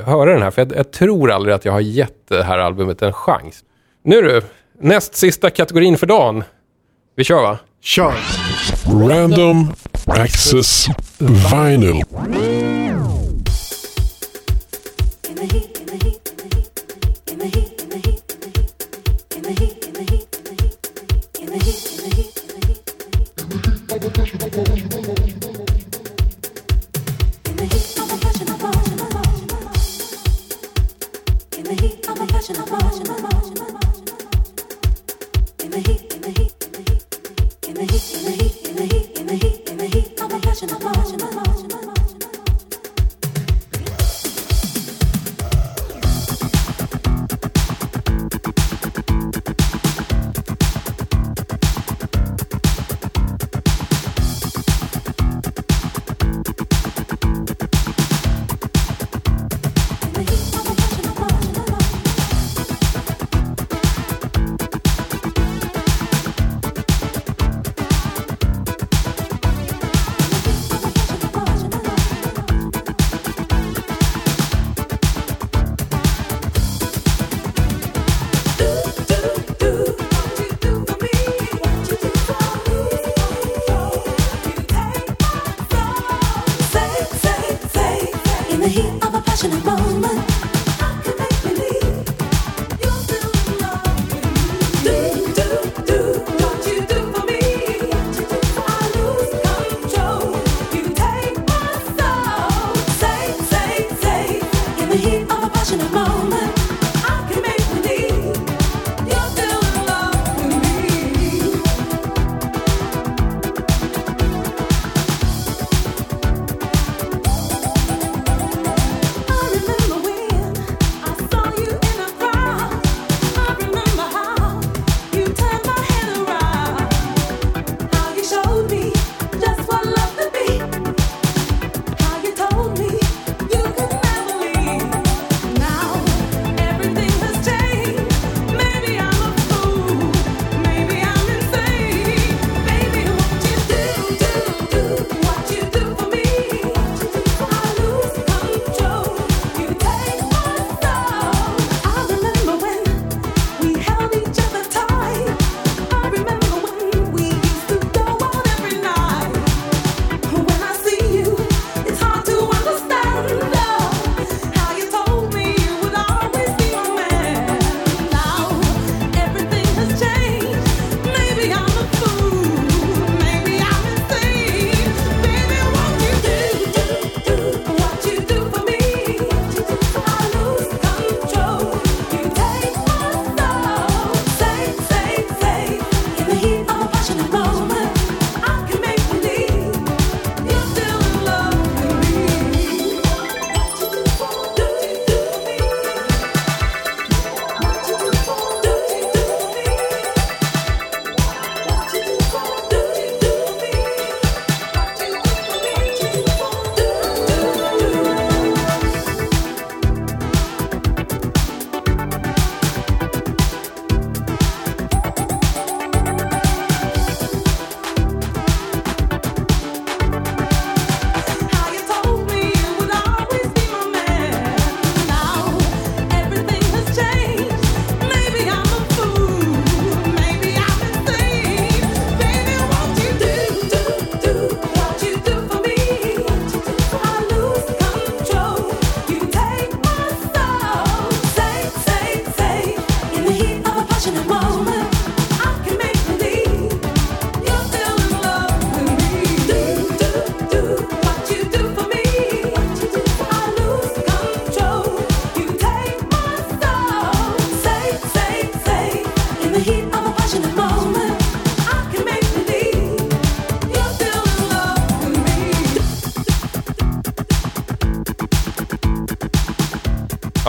[0.05, 0.51] höra den här.
[0.51, 3.59] För jag, jag tror aldrig att jag har gett det här albumet en chans.
[4.03, 4.41] Nu du,
[4.81, 6.43] näst sista kategorin för dagen.
[7.15, 7.57] Vi kör va?
[7.81, 8.13] Kör!
[9.09, 9.73] Random
[10.05, 10.87] Access
[11.19, 12.03] Vinyl.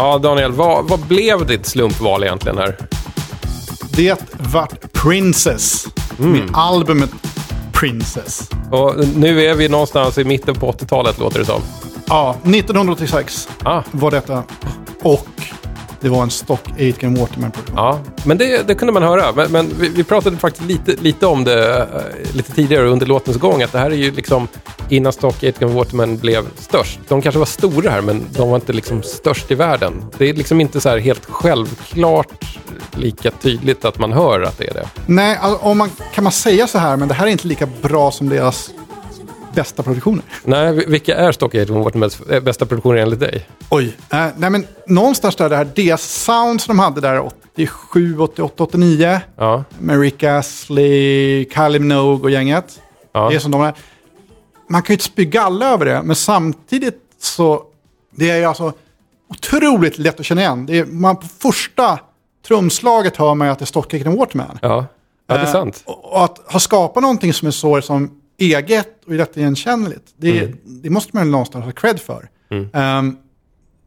[0.03, 2.77] Ja, Daniel, vad, vad blev ditt slumpval egentligen här?
[3.97, 4.19] Det
[4.53, 5.87] vart Princess.
[6.17, 7.11] Med albumet
[7.73, 8.51] Princess.
[8.71, 11.61] Och nu är vi någonstans i mitten på 80-talet, låter det som.
[12.09, 13.83] Ja, 1986 Ah.
[13.91, 14.43] var detta.
[15.03, 15.29] Och
[16.01, 17.77] det var en stock Aitken Waterman-produktion.
[17.77, 19.33] Ja, men det, det kunde man höra.
[19.33, 23.37] Men, men vi, vi pratade faktiskt lite, lite om det eh, lite tidigare under låtens
[23.37, 23.63] gång.
[23.63, 24.49] Att det här är ju liksom
[24.93, 27.01] innan Stock Aitken Waterman blev störst.
[27.09, 30.05] De kanske var stora här, men de var inte liksom störst i världen.
[30.19, 32.59] Det är liksom inte så här helt självklart
[32.97, 34.89] lika tydligt att man hör att det är det.
[35.07, 37.69] Nej, alltså, om man, kan man säga så här, men det här är inte lika
[37.83, 38.71] bra som deras
[39.55, 40.25] bästa produktioner.
[40.45, 43.49] Nej, vi- vilka är Stock Aitken Watermans eh, bästa produktioner enligt dig?
[43.71, 43.97] Oj.
[44.13, 47.21] Eh, nej, men någonstans där, det här deras sound som de hade där
[47.55, 49.21] 87, 88, 89.
[49.37, 52.81] Ja, Med Rick Astley, Kylie Minogue och gänget.
[53.13, 53.29] ja.
[53.31, 53.75] Det är som de är.
[54.73, 57.63] Man kan ju inte spy galla över det, men samtidigt så
[58.11, 58.73] det är ju alltså
[59.29, 60.69] otroligt lätt att känna igen.
[60.71, 61.99] Är, man på första
[62.47, 64.59] trumslaget hör man ju att det är Stock Aitken Waterman.
[64.63, 64.87] ja.
[65.27, 65.83] ja det är Eh, sant.
[65.87, 70.39] Och och att ha skapat någonting som är så som eget och lätt igenkännligt, det,
[70.41, 70.59] Mm.
[70.65, 72.29] det måste man ju någonstans ha cred för.
[72.73, 73.17] Ehm,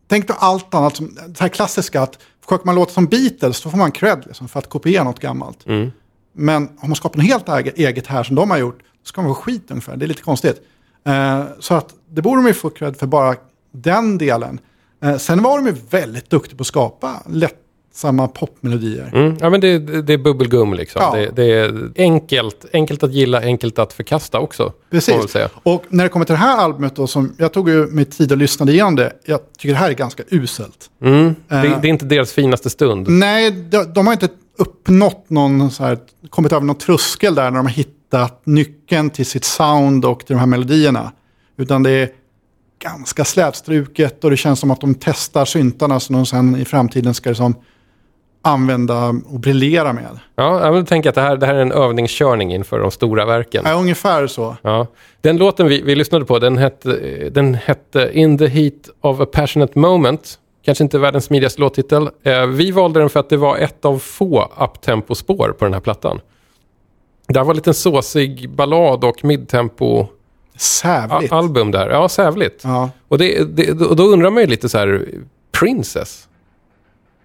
[0.07, 3.69] tänk då allt annat, som, det här klassiska att försöker man låta som Beatles, då
[3.69, 5.65] får man cred liksom, för att kopiera något gammalt.
[5.65, 5.91] Mm.
[6.33, 9.29] Men om man skapar något helt eget här som de har gjort, då ska man
[9.31, 9.97] vara skit ungefär.
[9.97, 10.61] Det är lite konstigt.
[11.07, 13.35] Eh, så att det borde de ju få cred för bara
[13.71, 14.59] den delen.
[15.03, 19.11] Eh, sen var de ju väldigt duktiga på att skapa lättsamma popmelodier.
[19.13, 21.01] Mm, ja, men det, det är bubbelgum liksom.
[21.01, 21.15] Ja.
[21.15, 24.73] Det, det är enkelt, enkelt att gilla, enkelt att förkasta också.
[24.91, 25.35] Precis.
[25.63, 28.31] Och när det kommer till det här albumet då, som jag tog ju mig tid
[28.31, 30.89] och lyssnade igenom det, jag tycker det här är ganska uselt.
[31.01, 31.35] Mm.
[31.47, 31.81] Det, Eh.
[31.81, 33.07] det är inte deras finaste stund.
[33.09, 35.97] Nej, de, de har inte uppnått någon så här,
[36.29, 37.94] kommit över någon tröskel där när de har hittat
[38.43, 41.11] nyckeln till sitt sound och till de här melodierna.
[41.57, 42.09] Utan det är
[42.79, 47.13] ganska slätstruket och det känns som att de testar syntarna som de sen i framtiden
[47.13, 47.55] ska liksom
[48.41, 50.19] använda och briljera med.
[50.35, 53.25] Ja, jag vill tänka att det här, det här är en övningskörning inför de stora
[53.25, 53.63] verken.
[53.65, 54.57] Ja, ungefär så.
[54.61, 54.87] Ja.
[55.21, 56.89] Den låten vi, vi lyssnade på, den hette,
[57.29, 60.39] den hette In the heat of a passionate moment.
[60.65, 62.09] Kanske inte världens smidigaste låttitel.
[62.23, 65.81] Eh, vi valde den för att det var ett av få uptempo-spår på den här
[65.81, 66.19] plattan.
[67.27, 70.07] Det här var en liten såsig ballad och midtempo
[70.57, 71.31] Sävligt.
[71.31, 71.89] album där.
[71.89, 72.61] Ja, sävligt.
[72.63, 72.89] Ja.
[73.07, 75.05] Och, det, det, och då undrar man ju lite så här,
[75.59, 76.27] Princess?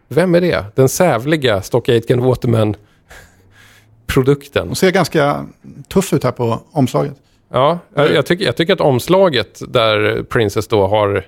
[0.08, 0.64] Vem är det?
[0.74, 4.68] Den sävliga Stock Aitken Waterman-produkten.
[4.68, 5.46] De ser ganska
[5.88, 7.14] tuff ut här på omslaget.
[7.52, 11.26] Ja, jag, jag, tycker, jag tycker att omslaget där Princess då har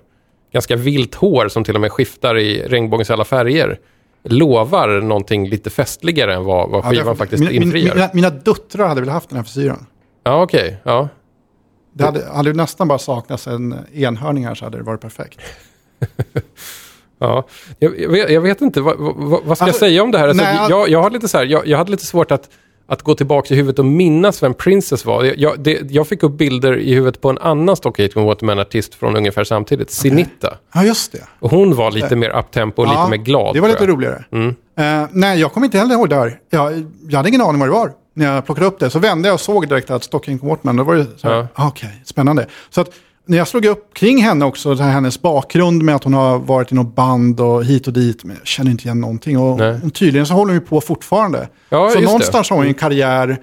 [0.53, 3.79] ganska vilt hår som till och med skiftar i regnbågens alla färger
[4.25, 7.95] lovar någonting lite festligare än vad, vad Ja, skivan det- faktiskt mina, infriar.
[7.95, 9.87] mina, mina döttrar hade velat haft den här frisyren.
[10.25, 10.77] Ja, okej.
[10.85, 11.09] Ja.
[11.93, 15.41] Det hade, hade nästan bara saknats en enhörning här så hade det varit perfekt.
[17.18, 17.47] Ja.
[17.79, 20.18] Jag, jag, vet, jag vet inte, vad, vad, vad ska jag Alltså, säga om det
[20.18, 20.29] här?
[20.29, 22.51] Alltså, nej, jag, jag, lite så här jag, jag hade lite svårt att,
[22.87, 25.24] att gå tillbaka i huvudet och minnas vem Princess var.
[25.37, 29.16] Jag, det, jag fick upp bilder i huvudet på en annan Stock Aitken Waterman-artist från
[29.16, 30.57] ungefär samtidigt, Sinita.
[30.74, 31.22] Ja, just det.
[31.41, 33.55] Och hon var lite mer uptempo och lite ja, mer glad.
[33.55, 34.24] Det var lite roligare.
[34.33, 34.55] Mm.
[34.78, 36.39] Eh, nej, jag kommer inte heller ihåg det här.
[36.51, 38.91] Jag, jag hade ingen aning vad det var när jag plockade upp det.
[38.91, 41.47] Så vände jag och såg direkt att Stocking Waterman, då var det så här, Ja.
[41.55, 42.47] ah, okej, spännande.
[42.70, 42.91] Så att
[43.27, 46.39] när jag slog upp kring henne också, så här, hennes bakgrund med att hon har
[46.39, 49.39] varit i något band och hit och dit, men jag känner inte igen någonting.
[49.39, 49.91] Och, Nej.
[49.91, 51.49] tydligen så håller hon ju på fortfarande.
[51.68, 52.05] Ja, så just det.
[52.05, 53.37] någonstans har hon ju en karriär,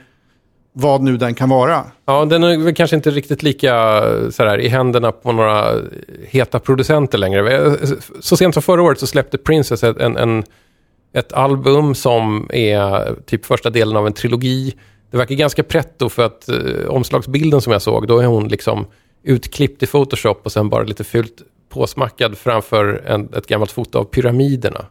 [0.73, 1.83] vad nu den kan vara.
[2.05, 4.01] Ja, den är väl kanske inte riktigt lika
[4.31, 5.73] sådär, i händerna på några
[6.27, 7.77] heta producenter längre.
[8.19, 10.43] Så sent som förra året så släppte Princess ett, en, en,
[11.13, 14.75] ett album som är typ första delen av en trilogi.
[15.11, 18.85] Det verkar ganska pretto för att eh, omslagsbilden som jag såg, då är hon liksom
[19.23, 24.03] utklippt i Photoshop och sen bara lite fult påsmackad framför en, ett gammalt foto av
[24.03, 24.85] pyramiderna.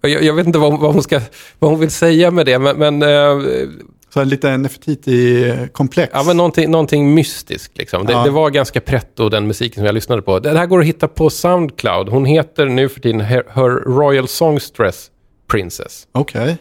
[0.00, 1.20] Jag, jag vet inte vad, vad, hon ska,
[1.58, 3.42] vad hon vill säga med det, men, men eh,
[4.08, 6.10] Så här, lite Nefertiti-komplex.
[6.12, 7.78] Ja, men någonting, någonting mystiskt.
[7.78, 8.06] Liksom.
[8.06, 8.24] Det, Ja.
[8.24, 10.38] det var ganska pretto, den musiken som jag lyssnade på.
[10.38, 12.08] Det här går att hitta på Soundcloud.
[12.08, 15.10] Hon heter nu för tiden Her, Her Royal Songstress
[15.50, 16.06] Princess.
[16.12, 16.56] Okej.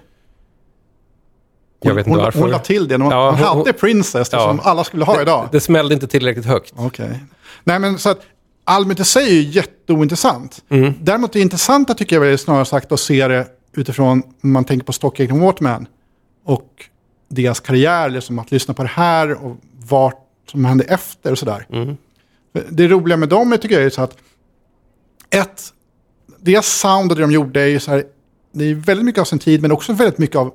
[1.84, 2.40] Jag vet inte hon, varför.
[2.40, 2.96] hon la till det.
[2.96, 4.48] Hon, Ja, hon hon- hade Princess, det Ja.
[4.48, 5.48] som alla skulle ha idag.
[5.52, 6.74] Det, smällde inte tillräckligt högt.
[6.76, 7.20] Okej.
[7.64, 8.22] Nej, men så att
[8.64, 10.64] albumet i sig är ju jätteointressant.
[10.70, 10.94] Mm.
[11.02, 14.94] Däremot det intressanta tycker jag är snarare sagt att se det utifrån, man tänker på
[14.94, 15.88] Stock Aitken Waterman
[16.46, 16.68] och
[17.30, 19.58] deras karriär, liksom att lyssna på det här och
[19.90, 20.20] vart
[20.52, 21.66] som hände efter och sådär.
[21.72, 21.98] Mm.
[22.70, 24.18] Det roliga med dem tycker jag är så att
[25.30, 25.64] ett,
[26.40, 28.04] deras sound och det de gjorde är ju så här,
[28.52, 30.54] det är väldigt mycket av sin tid men också väldigt mycket av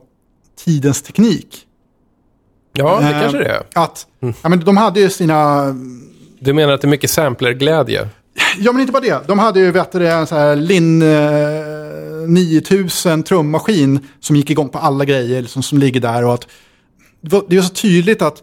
[0.64, 1.64] tidens teknik.
[2.72, 3.62] Ja, det Eh, kanske det är.
[3.74, 4.06] Att,
[4.42, 5.64] ja, men de hade ju sina
[6.40, 8.09] Du menar att det är mycket samplerglädje?
[8.59, 9.20] Ja, men inte bara det.
[9.26, 14.68] De hade ju vet du, en sån här Lin eh, 9000 trummaskin som gick igång
[14.68, 16.24] på alla grejer som, som ligger där.
[16.24, 16.46] Och att,
[17.48, 18.42] det är så tydligt att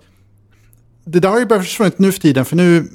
[1.06, 2.46] det där har ju börjat försvunnit nu för tiden.
[2.46, 2.88] För nu,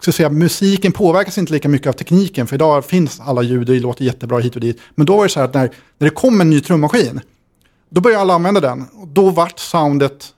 [0.00, 2.46] ska säga, musiken påverkas inte lika mycket av tekniken.
[2.46, 4.80] För idag finns alla ljud och det låter jättebra hit och dit.
[4.94, 7.20] Men då var det så här att när, när det kom en ny trummaskin,
[7.90, 8.84] då började alla använda den.
[9.06, 10.34] Då vart soundet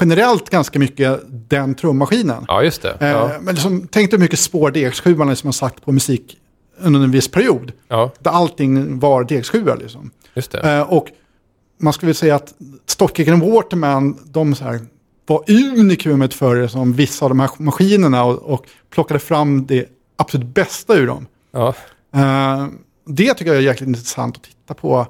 [0.00, 2.44] generellt ganska mycket den trummaskinen.
[2.48, 2.96] Ja, just det.
[3.00, 3.30] Eh, Ja.
[3.40, 6.38] Men liksom, tänk dig hur mycket spår DX7 som har sagt på musik
[6.80, 7.72] under en viss period.
[7.88, 10.10] ja, Där allting var DX7 liksom.
[10.34, 10.72] just det.
[10.76, 11.06] Eh, och
[11.80, 12.54] man skulle säga att
[12.86, 14.80] Stockhagen och Waterman, de så här,
[15.26, 20.46] var unikumet för som vissa av de här maskinerna och, och plockade fram det absolut
[20.46, 21.26] bästa ur dem.
[21.52, 21.74] Ja.
[22.14, 22.66] Eh,
[23.06, 25.06] det tycker jag är jäkligt intressant att titta på.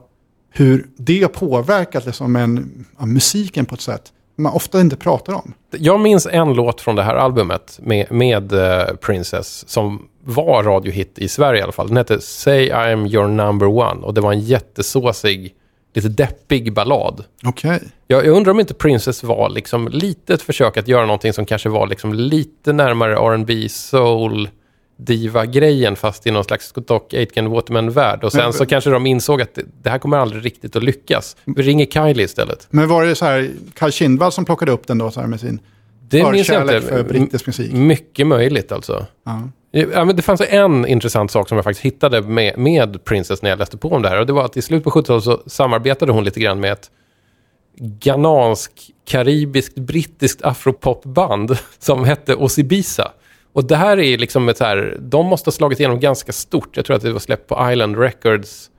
[0.58, 5.32] Hur det har påverkat liksom en, ja, musiken på ett sätt man ofta inte pratar
[5.32, 5.54] om.
[5.70, 11.18] Jag minns en låt från det här albumet med, med eh, Princess som var radiohit
[11.18, 11.88] i Sverige i alla fall.
[11.88, 15.54] Den hette Say I am your number one och det var en jättesåsig,
[15.94, 17.24] lite deppig ballad.
[17.44, 17.80] Okej.
[18.06, 21.46] Jag, jag undrar om inte Princess var liksom lite ett försök att göra någonting som
[21.46, 24.48] kanske var liksom lite närmare R&B soul
[24.98, 28.24] diva-grejen fast i någon slags Doc Aitken Waterman-värld.
[28.24, 30.82] Och sen Men- så kanske de insåg att det, det här kommer aldrig riktigt att
[30.84, 31.36] lyckas.
[31.44, 32.66] Vi ringer Kylie istället.
[32.70, 35.40] Men var det så här Kaj Kindvall som plockade upp den då så här med
[35.40, 35.60] sin
[36.08, 36.80] Det minns jag inte.
[36.80, 37.72] för brittisk musik?
[37.72, 39.06] Mycket möjligt alltså.
[39.24, 39.48] Ja.
[39.70, 43.50] Ja, men det fanns en intressant sak som jag faktiskt hittade med, med Princess när
[43.50, 44.20] jag läste på om det här.
[44.20, 46.90] Och det var att i slutet på 70-talet så samarbetade hon lite grann med ett
[47.80, 48.72] ghanansk,
[49.06, 53.12] karibiskt, brittiskt afropopband som hette Osibisa.
[53.58, 56.76] Och det här är liksom ett så här, de måste ha slagit igenom ganska stort.
[56.76, 58.70] Jag tror att det var släppt på Island Records.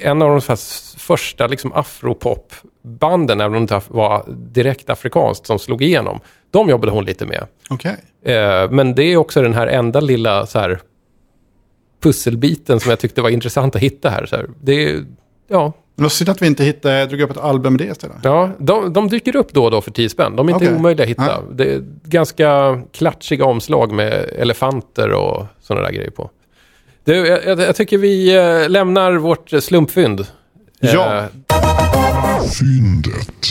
[0.00, 0.56] En av de
[0.98, 6.20] första liksom afropopbanden, även om det var direkt afrikanskt, som slog igenom.
[6.50, 7.46] De jobbade hon lite med.
[7.70, 7.96] Okej.
[8.22, 10.80] Eh, men det är också den här enda lilla så här,
[12.02, 14.26] pusselbiten som jag tyckte var intressant att hitta här.
[14.26, 14.46] Så här.
[14.60, 15.04] Det är,
[15.48, 18.16] ja, Det var synd att vi inte hittade, drog upp ett album med det istället.
[18.22, 20.36] ja de, de dyker upp då och då för 10 spänn.
[20.36, 20.76] De är inte Okej.
[20.76, 21.26] omöjliga att hitta.
[21.26, 21.42] Ja.
[21.52, 26.30] Det är ganska klatschiga omslag med elefanter och sådana där grejer på.
[27.04, 30.26] Du, jag, jag, tycker vi eh, lämnar vårt slumpfynd.
[30.80, 31.16] Ja.
[31.16, 31.24] Eh,
[32.58, 33.44] Fyndet.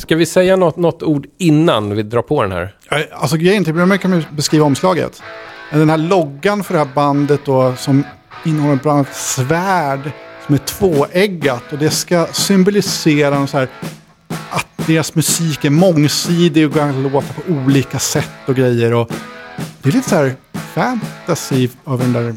[0.00, 2.74] ska vi säga något, något ord innan vi drar på den här?
[2.90, 5.22] Eh, Alltså grejen till att kan beskriva omslaget.
[5.72, 8.04] Den här loggan för det här bandet då som
[8.44, 10.10] innehåller bland annat svärd
[10.46, 13.68] som är tvåeggat och det ska symbolisera så här,
[14.50, 18.94] att deras musik är mångsidig och kan låta på olika sätt och grejer.
[18.94, 19.10] Och
[19.82, 20.34] det är lite så här
[20.74, 22.34] fantasy över den där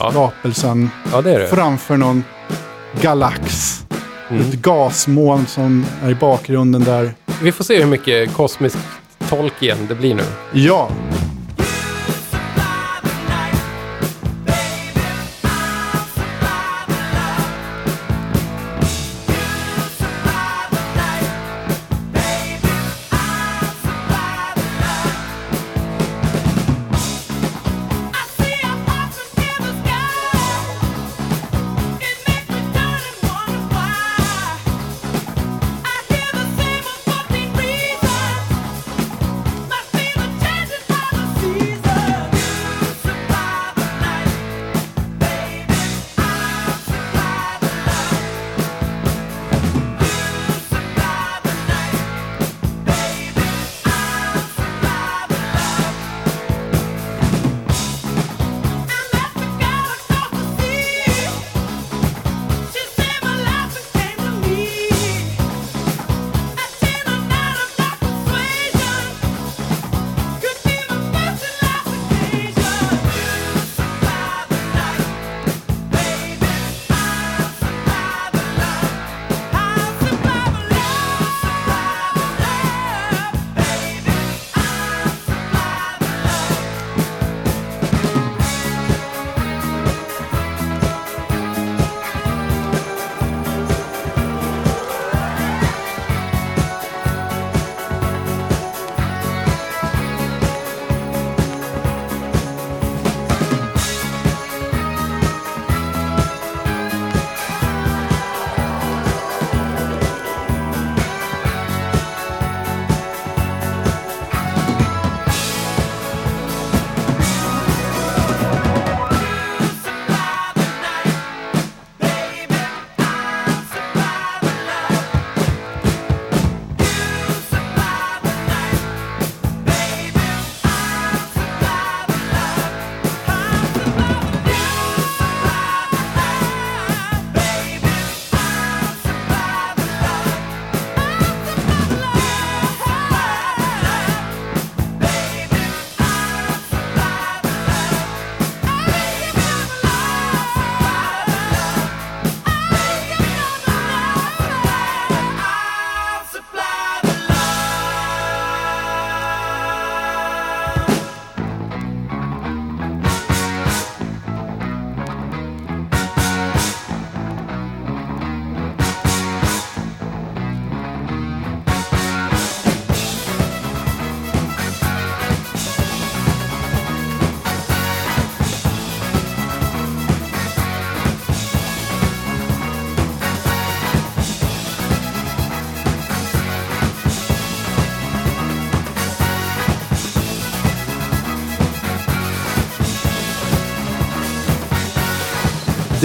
[0.00, 0.10] Ja.
[0.10, 1.48] skapelsen Ja, det det.
[1.48, 2.24] framför någon
[3.00, 3.74] galax.
[4.30, 7.14] Ett gasmoln som är i bakgrunden där.
[7.42, 8.76] Vi får se hur mycket kosmisk
[9.28, 10.22] Tolkien det blir nu.
[10.52, 10.90] Ja,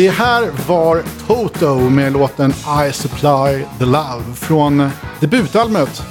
[0.04, 2.54] Det här var Toto med låten
[2.90, 4.90] I Supply the Love från
[5.20, 6.04] debutalbumet.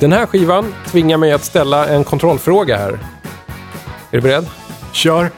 [0.00, 2.92] Den här skivan tvingar mig att ställa en kontrollfråga här.
[2.92, 2.98] Är
[4.10, 4.46] du beredd?
[4.92, 5.30] Kör!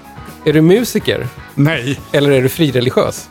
[0.45, 1.27] Är du musiker?
[1.55, 3.29] Nej, Eller är du frireligiös?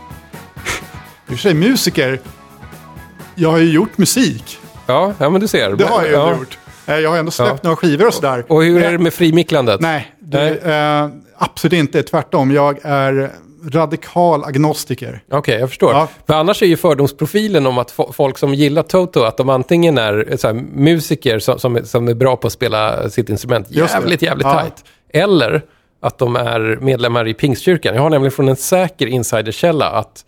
[1.28, 2.20] du är sig musiker.
[3.36, 4.58] Jag har ju gjort musik.
[4.86, 5.76] Ja, ja men du ser.
[5.76, 6.36] Det har jag ju ja.
[6.38, 6.58] gjort.
[6.86, 7.60] Eh, Jag har ändå släppt Ja.
[7.64, 8.46] några skivor och sådär.
[8.48, 9.82] Och hur är det med frimicklandet?
[9.82, 10.74] Nej, det, Nej.
[11.04, 12.04] eh, absolut inte.
[12.04, 12.52] Tvärtom.
[12.52, 13.32] Jag är
[13.72, 15.24] radikal agnostiker.
[15.32, 15.92] Okej, jag förstår.
[15.92, 16.08] Ja.
[16.28, 19.98] För annars är ju fördomsprofilen om att fo- folk som gillar Toto, att de antingen
[19.98, 23.30] är eh, så här, musiker som, som, är, som är bra på att spela sitt
[23.30, 24.54] instrument jävligt, jävligt Ja.
[24.54, 24.84] tajt.
[25.10, 25.62] Eller
[26.00, 27.96] att de är medlemmar i Pingstkyrkan.
[27.96, 30.26] Jag har nämligen från en säker insiderkälla att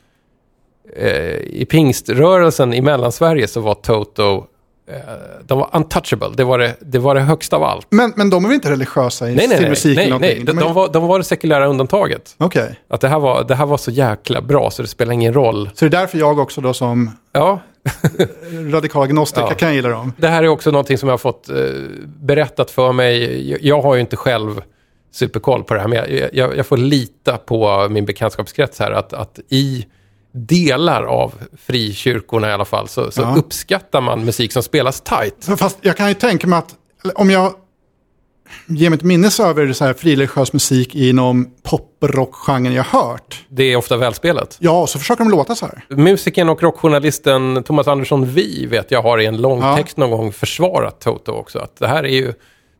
[0.97, 4.45] eh, i pingströrelsen i Mellansverige så var Toto,
[5.45, 6.29] de var untouchable.
[6.35, 7.87] Det var det, det var det högsta av allt.
[7.89, 9.69] Men, men de är väl inte religiösa i Nej, nej, sin nej.
[9.69, 9.97] musik?
[9.97, 10.09] nej, nej.
[10.09, 10.45] någonting?
[10.45, 12.35] De, de, var, de var det sekulära undantaget.
[12.37, 12.79] Okej.
[12.87, 15.69] Att det här, var, det här var så jäkla bra så det spelar ingen roll.
[15.73, 17.59] Så det är därför jag också då som Ja,
[18.71, 19.53] radikal agnostiker Ja.
[19.55, 20.13] kan gilla dem.
[20.17, 21.55] Det här är också någonting som jag har fått eh,
[22.05, 23.49] berättat för mig.
[23.51, 24.61] Jag, jag har ju inte själv
[25.11, 29.13] superkoll på det här, men jag, jag, jag får lita på min bekantskapskrets här att,
[29.13, 29.85] att i
[30.35, 31.33] delar av
[31.65, 33.35] frikyrkorna i alla fall så, så Ja.
[33.37, 35.49] uppskattar man musik som spelas tight.
[35.59, 36.75] Fast jag kan ju tänka mig att
[37.15, 37.53] om jag
[38.67, 43.45] ger mig ett minnes över så här frireligiös musik inom poprockgenren jag hört.
[43.49, 44.57] Det är ofta välspelat.
[44.59, 45.85] Ja, så försöker de låta så här.
[45.89, 49.75] Musikern och rockjournalisten Thomas Andersson Vi vet jag har i en lång Ja.
[49.77, 51.59] text någon gång försvarat Toto också.
[51.59, 52.33] Att det här är ju,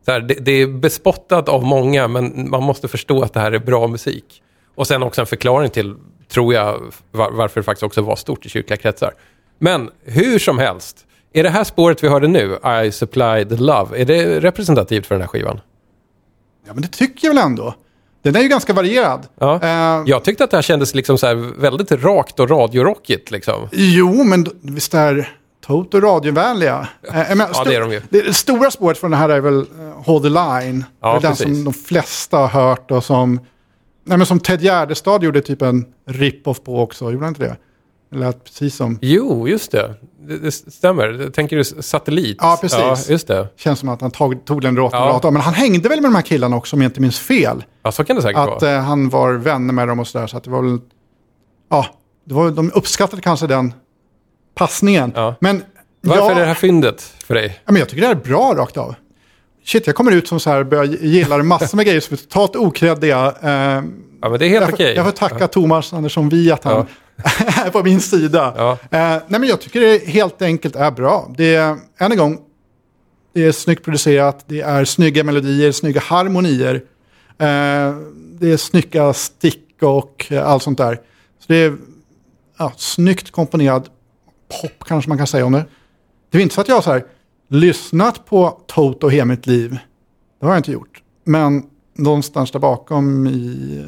[0.04, 3.52] så här, det, det är bespottat av många men man måste förstå att det här
[3.52, 4.42] är bra musik.
[4.74, 5.94] Och sen också en förklaring till,
[6.32, 6.80] tror jag,
[7.12, 9.14] var, varför det faktiskt också var stort i kyrkliga kretsar.
[9.58, 10.96] Men hur som helst,
[11.32, 15.14] är det här spåret vi hörde nu, I Supply the Love, är det representativt för
[15.14, 15.60] den här skivan?
[16.66, 17.74] Ja, men det tycker jag väl ändå.
[18.22, 19.26] Den är ju ganska varierad.
[19.40, 19.60] Ja.
[19.62, 23.68] Eh, Jag tyckte att det här kändes liksom så väldigt rakt och radiorockigt liksom.
[23.72, 25.28] Jo, men visst är
[25.66, 26.88] Toto radiovänliga?
[27.12, 28.02] Eh, jag menar, Ja, det är de ju.
[28.10, 29.66] Det, det stora spåret från det här är väl uh,
[30.04, 30.84] Hold the Line.
[31.00, 31.44] Ja, det är den precis.
[31.46, 33.40] som de flesta har hört och som,
[34.06, 37.04] nej, men som Ted Gärdestad gjorde typ en rip-off på också.
[37.12, 37.56] Gjorde han inte det?
[38.16, 39.94] Lät precis som, Jo, just det.
[40.28, 41.30] Det, det stämmer.
[41.30, 42.36] Tänker du satellit?
[42.40, 42.78] Ja, precis.
[42.78, 43.48] Ja, just det.
[43.56, 45.20] känns som att han tog, tog den rakt Ja.
[45.22, 45.32] av.
[45.32, 47.64] Men han hängde väl med de här killarna också om jag inte minns fel.
[47.82, 48.74] Ja, så kan det säkert Att vara.
[48.74, 50.26] eh, han var vänner med dem och sådär.
[50.26, 50.78] Så att det var väl,
[51.70, 51.86] ja,
[52.24, 53.74] det var, de uppskattade kanske den
[54.54, 55.12] passningen.
[55.14, 55.34] Ja.
[55.40, 55.62] Men,
[56.00, 57.60] Varför ja, är det här fyndet för dig?
[57.64, 58.94] Ja, men jag tycker det här är bra rakt av.
[59.66, 62.56] Shit, jag kommer ut som så här, börjar gilla massor med grejer som är totalt
[62.56, 63.34] okreddiga.
[63.42, 63.82] Eh,
[64.20, 64.94] Ja, men det är helt jag, okej.
[64.94, 66.86] jag får tacka Thomas Andersson Vi att han
[67.64, 68.54] är på min sida.
[68.56, 68.72] Ja.
[68.72, 68.98] Eh,
[69.28, 71.30] nej, men jag tycker det helt enkelt är bra.
[71.36, 72.38] Det är, än en gång,
[73.34, 76.74] det är snyggt producerat, det är snygga melodier, snygga harmonier.
[77.38, 77.94] Eh,
[78.40, 80.94] det är snygga stick och allt sånt där.
[81.38, 81.76] Så det är
[82.58, 83.88] ja, snyggt komponerad
[84.60, 85.64] pop kanske man kan säga om det.
[86.30, 87.04] Det är inte så att jag så här,
[87.48, 89.78] lyssnat på Toto hela mitt liv.
[90.40, 91.02] Det har jag inte gjort.
[91.24, 91.62] Men
[91.94, 93.84] någonstans där bakom i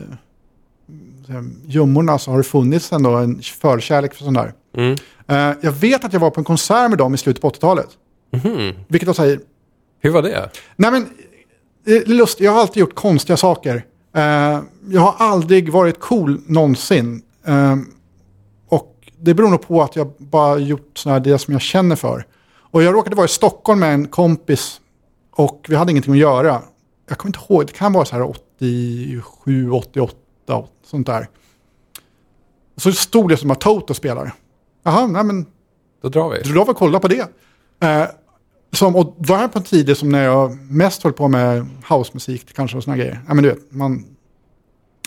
[1.28, 4.52] eh, gömmorna så har det funnits ändå en förkärlek för sånt där.
[4.76, 4.96] Mm.
[5.26, 7.88] Eh, jag vet att jag var på en konsert med dem i slutet på 80-talet.
[8.30, 8.72] Mhm.
[8.88, 9.40] Vilket de säger,
[10.00, 10.50] Hur var det?
[10.76, 11.06] nej men,
[11.84, 13.84] det är lust, jag har alltid gjort konstiga saker.
[14.14, 17.22] Eh, jag har aldrig varit cool någonsin.
[18.68, 21.96] Och det beror nog på att jag bara gjort sådana här det som jag känner
[21.96, 22.26] för.
[22.70, 24.80] Och jag råkade vara i Stockholm med en kompis
[25.30, 26.62] och vi hade ingenting att göra.
[27.08, 30.16] Jag kommer inte ihåg, det kan vara så här 87, 88
[30.46, 31.28] och sånt där.
[32.76, 34.32] Så stod det som att Toto spelar.
[34.82, 35.46] Jaha, nej men
[36.02, 36.52] Då drar vi.
[36.52, 37.28] då var kolla på det.
[37.80, 38.04] Eh,
[38.72, 42.76] som, och här på en tid som när jag mest höll på med housemusik kanske
[42.76, 43.20] och såna grejer.
[43.28, 44.04] Ja men du vet, man...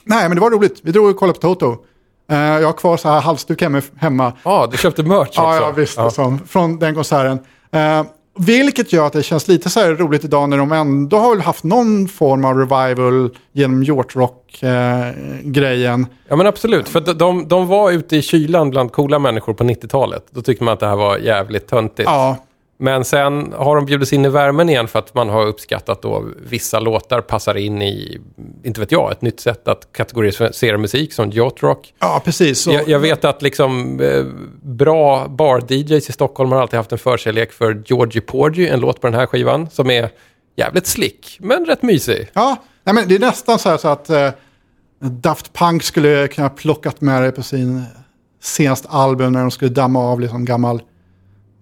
[0.04, 0.80] Nej men det var roligt.
[0.84, 1.86] Vi drog och kollade på Toto.
[2.32, 3.64] Eh, jag har kvar så här halsduk
[3.96, 4.34] hemma.
[4.44, 5.42] Ja, du köpte merch också.
[5.42, 5.98] Ja, ja visst.
[5.98, 7.40] Liksom, från den konserten.
[7.72, 8.04] Eh,
[8.40, 11.64] vilket gör att det känns lite så här roligt idag när de ändå har haft
[11.64, 16.06] någon form av revival genom York-rock-grejen.
[16.28, 16.90] Ja, men absolut.
[16.90, 20.26] För de, de, de var ute i kylan bland coola människor på 90-talet.
[20.30, 22.10] Då tyckte man att det här var jävligt töntigt.
[22.10, 22.38] ja,
[22.82, 26.26] Men sen har de bjudits in i värmen igen för att man har uppskattat då
[26.46, 28.22] vissa låtar passar in i,
[28.64, 31.94] inte vet jag, ett nytt sätt att kategorisera musik som yacht-rock.
[32.00, 32.68] ja, precis.
[32.68, 34.24] Jag, jag vet att liksom eh,
[34.62, 39.08] bra bar-DJs i Stockholm har alltid haft en förkärlek för Georgie Porgy, en låt på
[39.08, 40.10] den här skivan, som är
[40.56, 42.30] jävligt slick, men rätt mysig.
[42.34, 44.30] Ja, nej, men det är nästan så här så att eh,
[45.00, 47.84] Daft Punk skulle kunna plockat med det på sin
[48.42, 50.82] senaste album när de skulle damma av liksom gammal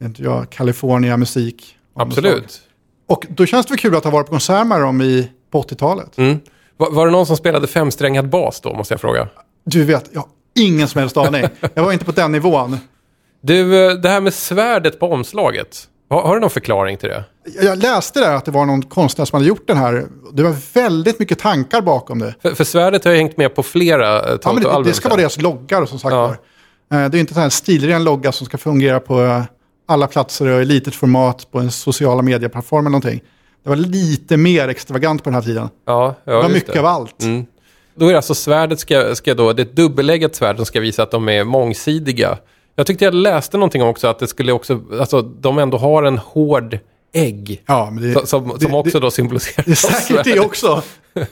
[0.02, 1.54] inte jag, något slag.
[1.96, 2.62] Absolut.
[3.08, 5.62] Och då känns det väl kul att ha varit på konsert med dem i, på
[5.62, 6.18] 80-talet.
[6.18, 6.40] Mm.
[6.78, 9.28] Var, var det någon som spelade femsträngad bas då, måste jag fråga?
[9.66, 10.30] Du vet, jag har
[10.60, 11.46] ingen som helst aning.
[11.74, 12.78] Jag var inte på den nivån.
[13.42, 15.88] Du, eh, det här med svärdet på omslaget.
[16.10, 17.24] Har, har du någon förklaring till det?
[17.62, 20.06] Jag läste där att det var någon konstnär som hade gjort den här.
[20.34, 22.36] Det var väldigt mycket tankar bakom det.
[22.42, 25.10] För, för svärdet har ju hängt med på flera eh, Ja, men det, det ska
[25.10, 26.36] vara deras loggar som sagt Ja.
[26.94, 29.44] Eh, Det är inte en stilren logga som ska fungera på
[29.90, 33.22] alla platser och i litet format på en sociala medieplattform eller någonting.
[33.64, 35.70] Det var lite mer extravagant på den här tiden.
[35.86, 36.80] Ja, ja, Det var mycket det.
[36.80, 37.22] av allt.
[37.24, 37.46] Mm.
[37.96, 40.80] Då är det alltså svärdet ska, ska då, det är ett dubbeläggat svärd som ska
[40.80, 42.38] visa att de är mångsidiga.
[42.76, 46.18] Jag tyckte jag läste någonting också att det skulle också, alltså de ändå har en
[46.18, 46.80] hård
[47.14, 47.64] ägg.
[47.66, 50.84] Ja, men det, Som, som, det- också då symboliserar det är säkert det också.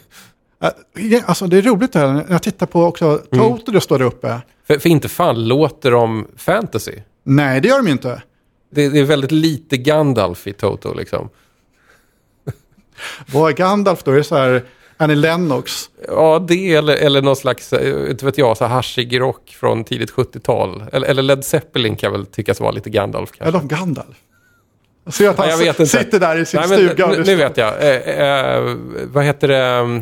[1.26, 3.46] Alltså det är roligt det här, när jag tittar på också Mm.
[3.50, 4.40] Toto det står där uppe.
[4.68, 6.92] För, för inte fan låter de fantasy.
[7.24, 8.22] Nej, det gör de inte.
[8.70, 11.30] Det, det är väldigt lite Gandalf i Toto liksom.
[13.34, 14.12] Vad är Gandalf då?
[14.12, 14.64] Är det så här
[14.98, 15.90] Annie Lennox?
[16.08, 19.84] Ja, det eller, eller någon slags, eh, inte vet jag, så här haschig rock från
[19.84, 20.84] tidigt 70-tal.
[20.92, 23.58] Eller, eller Led Zeppelin kan väl tyckas vara lite Gandalf kanske.
[23.58, 24.16] Eller Gandalf?
[25.08, 25.86] Ser att han Ja, jag vet inte.
[25.98, 27.08] sitter där i sin Nej, stuga.
[27.08, 27.74] nu, nu vet jag.
[27.84, 30.02] Eh, eh, vad heter det?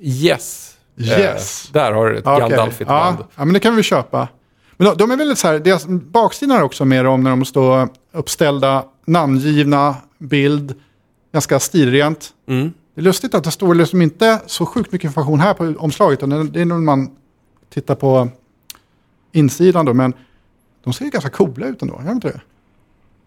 [0.00, 0.76] Yes.
[0.98, 1.64] Yes.
[1.66, 2.48] Eh, där har du ett Ja, okej.
[2.48, 3.18] Gandalfigt ja, band.
[3.36, 4.28] ja, men det kan vi köpa.
[4.76, 7.44] Men de, de är väldigt så här, deras baksidan är också mer om när de
[7.44, 10.74] står uppställda, namngivna, bild,
[11.32, 12.32] ganska stilrent.
[12.48, 12.72] Mm.
[12.94, 16.18] Det är lustigt att det står liksom inte så sjukt mycket information här på omslaget.
[16.22, 17.10] utan Det är när man
[17.74, 18.28] tittar på
[19.32, 20.12] insidan då, men
[20.84, 22.40] de ser ju ganska coola ut ändå, gör de inte det?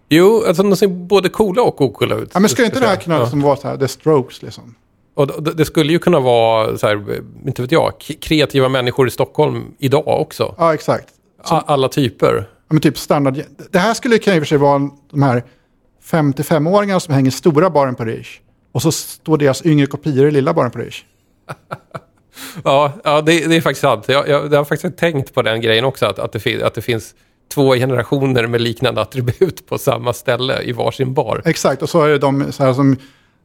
[0.09, 2.31] Jo, alltså de ser både coola och ocoola ut.
[2.33, 3.21] Ja, men ska inte det här kunna Ja.
[3.21, 4.75] liksom vara så här, The Strokes liksom?
[5.13, 9.63] Och det, skulle ju kunna vara, så här, inte vet jag, kreativa människor i Stockholm
[9.77, 10.55] idag också.
[10.57, 11.07] Ja, exakt.
[11.43, 12.35] A- alla typer.
[12.67, 13.41] Ja, men typ standard.
[13.71, 15.43] Det här skulle kunna i och för sig vara de här
[16.11, 18.41] 55-åringarna som hänger stora baren på Riche.
[18.71, 21.03] Och så står deras yngre kopior i lilla baren på Riche.
[22.63, 24.05] Ja, ja det, det är faktiskt sant.
[24.07, 26.73] Jag, jag, jag har faktiskt tänkt på den grejen också, att, att, det, fin, att
[26.73, 27.15] det finns
[27.53, 31.41] två generationer med liknande attribut på samma ställe i varsin bar.
[31.45, 32.95] Exakt, och så är det de så här, som,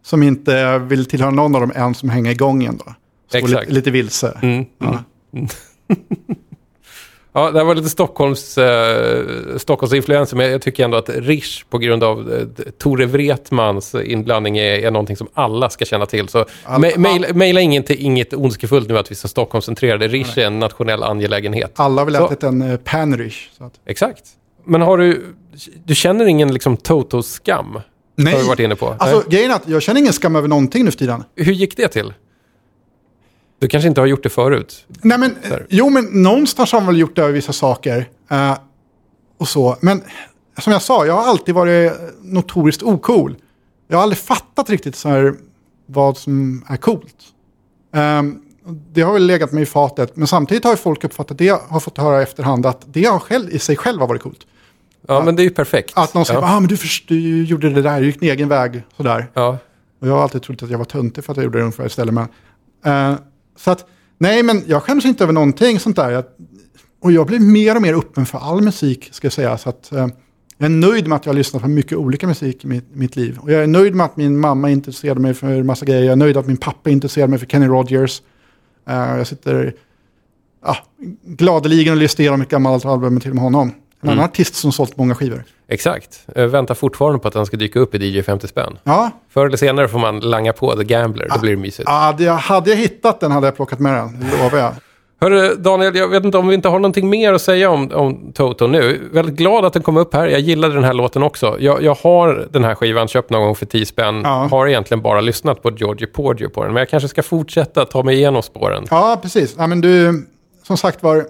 [0.03, 2.95] som inte vill tillhöra någon av dem än som hänger igång igen då.
[3.29, 3.61] Står Exakt.
[3.63, 4.39] lite, lite vilse.
[4.43, 4.65] Mm.
[4.79, 4.99] Ja.
[7.37, 9.25] Ja, det var lite Stockholms, eh,
[9.57, 14.73] Stockholmsinfluenser, men jag tycker ändå att Rish på grund av eh, Tore Wretmans inblandning är,
[14.87, 16.29] är någonting som alla ska känna till.
[16.29, 20.09] Så All- ma- maila, maila inget, inget ondskefullt nu att vi så Stockholmscentrerade.
[20.09, 21.73] Rish är en nationell angelägenhet.
[21.77, 23.49] Alla har väl ätit en pan-Riche.
[23.59, 23.73] Så att...
[23.87, 24.23] Exakt.
[24.67, 25.35] Men har du,
[25.85, 27.81] du känner ingen liksom Toto-skam?
[28.17, 28.95] Nej, Har vi varit inne på.
[28.99, 29.25] alltså Nej.
[29.29, 31.25] grejen är att jag känner ingen skam över någonting nu för tiden.
[31.37, 32.13] Hur gick det till?
[33.65, 34.87] Du kanske inte har gjort det förut?
[35.03, 35.67] Nej men, Där.
[35.69, 38.09] jo men någonstans har man väl gjort det över vissa saker.
[38.31, 38.59] eh,
[39.39, 39.77] och så.
[39.81, 40.03] Men
[40.59, 41.93] som jag sa, jag har alltid varit
[42.23, 43.37] notoriskt ocool.
[43.89, 45.35] Jag har aldrig fattat riktigt så här
[45.87, 47.17] vad som är coolt.
[47.95, 48.39] Ehm,
[48.93, 50.17] det har väl legat mig i fatet.
[50.17, 53.19] Men samtidigt har ju folk uppfattat det, har fått höra i efterhand att det har
[53.19, 54.47] själv, i sig själv har varit coolt.
[55.09, 55.93] Ja, men det är ju perfekt.
[55.97, 56.57] Att någon säger, ja.
[56.57, 58.83] ah, men du, först, du gjorde det där, du gick din egen väg.
[58.97, 59.27] Sådär.
[59.35, 59.59] ja.
[60.01, 61.87] Och jag har alltid trott att jag var töntig för att jag gjorde det ungefär
[61.87, 62.15] istället.
[62.15, 62.29] Men,
[62.85, 63.19] eh,
[63.57, 63.87] så att,
[64.19, 66.11] nej men jag skäms inte över någonting sånt där.
[66.11, 66.25] Jag,
[67.01, 69.59] och jag blir mer och mer öppen för all musik, ska jag säga.
[69.59, 70.09] Så att, eh,
[70.59, 73.17] jag är nöjd med att jag har lyssnat på mycket olika musik i mitt, mitt
[73.17, 73.39] liv.
[73.39, 76.03] Och jag är nöjd med att min mamma intresserade mig för massa grejer.
[76.03, 78.23] Jag är nöjd att min pappa intresserade mig för Kenny Rogers.
[78.89, 79.75] Eh, jag sitter
[80.63, 80.77] ah,
[81.25, 83.73] gladeligen och lyssnar igenom ett gammalt album till och med honom.
[84.05, 85.45] En annan artist som sålt många skivor.
[85.69, 86.27] Exakt.
[86.35, 88.79] Jag väntar fortfarande på att den ska dyka upp i DJ 50 spänn.
[88.85, 91.89] Ja, Förr eller senare får man langa på The Gambler, då blir det mysigt.
[91.89, 94.73] ja det, hade jag hittat den hade jag plockat med den, det lovar jag.
[95.21, 98.33] Hörru Daniel, jag vet inte om vi inte har någonting mer att säga om, om
[98.35, 99.09] Toto nu.
[99.13, 100.27] Väldigt glad att den kom upp här.
[100.27, 101.57] Jag gillade den här låten också.
[101.61, 104.21] Jag, jag har den här skivan köpt någon gång för 10 spänn.
[104.25, 104.49] Ja.
[104.51, 106.73] Har egentligen bara lyssnat på Georgie Porgy på den.
[106.73, 108.85] Men jag kanske ska fortsätta ta mig igenom spåren.
[108.91, 109.55] Ja, precis.
[109.59, 110.25] Ja, men du,
[110.63, 111.25] som sagt var,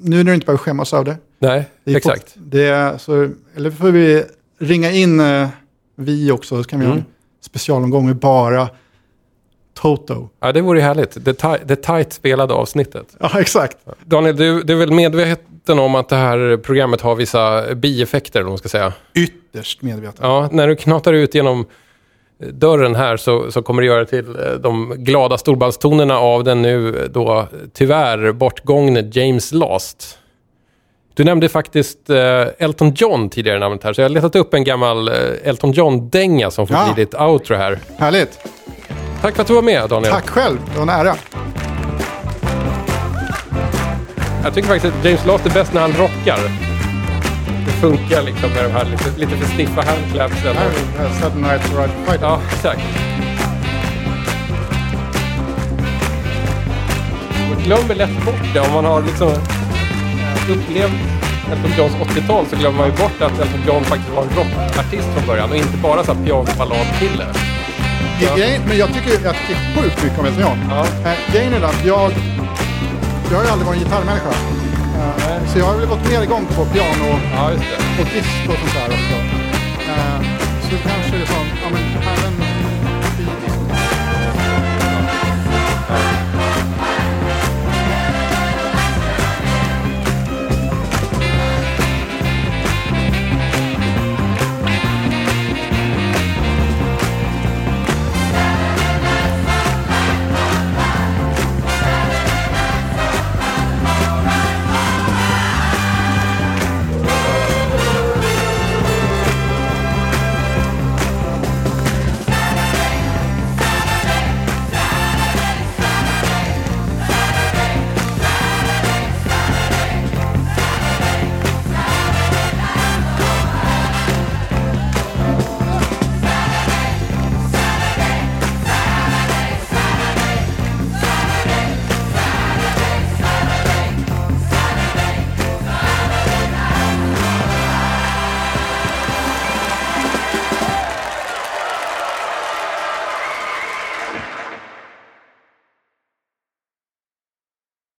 [0.00, 1.16] nu när du inte behöver skämmas av det.
[1.38, 2.34] Nej, exakt.
[2.34, 4.24] På, det är, så, eller får vi
[4.58, 5.48] ringa in eh,
[5.96, 7.04] vi också, så kan vi ha en
[7.40, 8.68] specialomgång med bara
[9.74, 10.28] Toto.
[10.40, 11.24] Ja, det vore ju härligt.
[11.24, 13.16] Det, det tight spelade avsnittet.
[13.20, 13.76] Ja, exakt.
[14.04, 18.50] Daniel, du, du är väl medveten om att det här programmet har vissa bieffekter, vad
[18.50, 18.92] man ska säga?
[19.14, 20.26] Ytterst medveten.
[20.26, 21.66] Ja, när du knatar ut genom
[22.52, 26.88] dörren här så, så kommer det göra till eh, de glada storbandstonerna av den nu
[26.88, 30.16] eh, då tyvärr bortgångne James Last.
[31.14, 34.64] Du nämnde faktiskt eh, Elton John tidigare namnet här, så jag har letat upp en
[34.64, 35.14] gammal eh,
[35.44, 36.92] Elton John-dänga som får Ja.
[36.94, 37.78] bli ditt outro här.
[37.98, 38.38] Härligt.
[39.22, 40.12] Tack för att du var med Daniel.
[40.12, 41.14] Tack själv, det var en ära.
[44.44, 46.69] Jag tycker faktiskt att James Last är bäst när han rockar.
[47.66, 50.56] Det funkar liksom med de här lite, lite för stiffa handclapsen.
[50.56, 52.26] Är Sudden Night Ride Fighter.
[52.26, 52.80] Ja, exakt.
[57.50, 59.28] Man glömmer lätt bort det om man har liksom
[60.50, 60.92] upplevt
[61.52, 65.08] Elton Johns 80-tal så glömmer man ju bort att Elton John faktiskt var en rockartist
[65.14, 67.26] från början och inte bara så pianoballad-kille.
[68.22, 68.36] Ja.
[68.36, 70.58] Grejen, men jag tycker, jag tycker sjukt mycket om Elton John.
[70.70, 71.10] Ja.
[71.10, 72.12] Eh, grejen är att jag,
[73.30, 74.59] jag har ju aldrig varit en gitarrmänniska.
[75.52, 77.50] Så jag har väl gått mer igång på piano Ja,
[78.00, 79.16] och disco och sånt där också.
[79.92, 80.18] Eh,
[80.66, 82.19] så kanske det är som, ja men även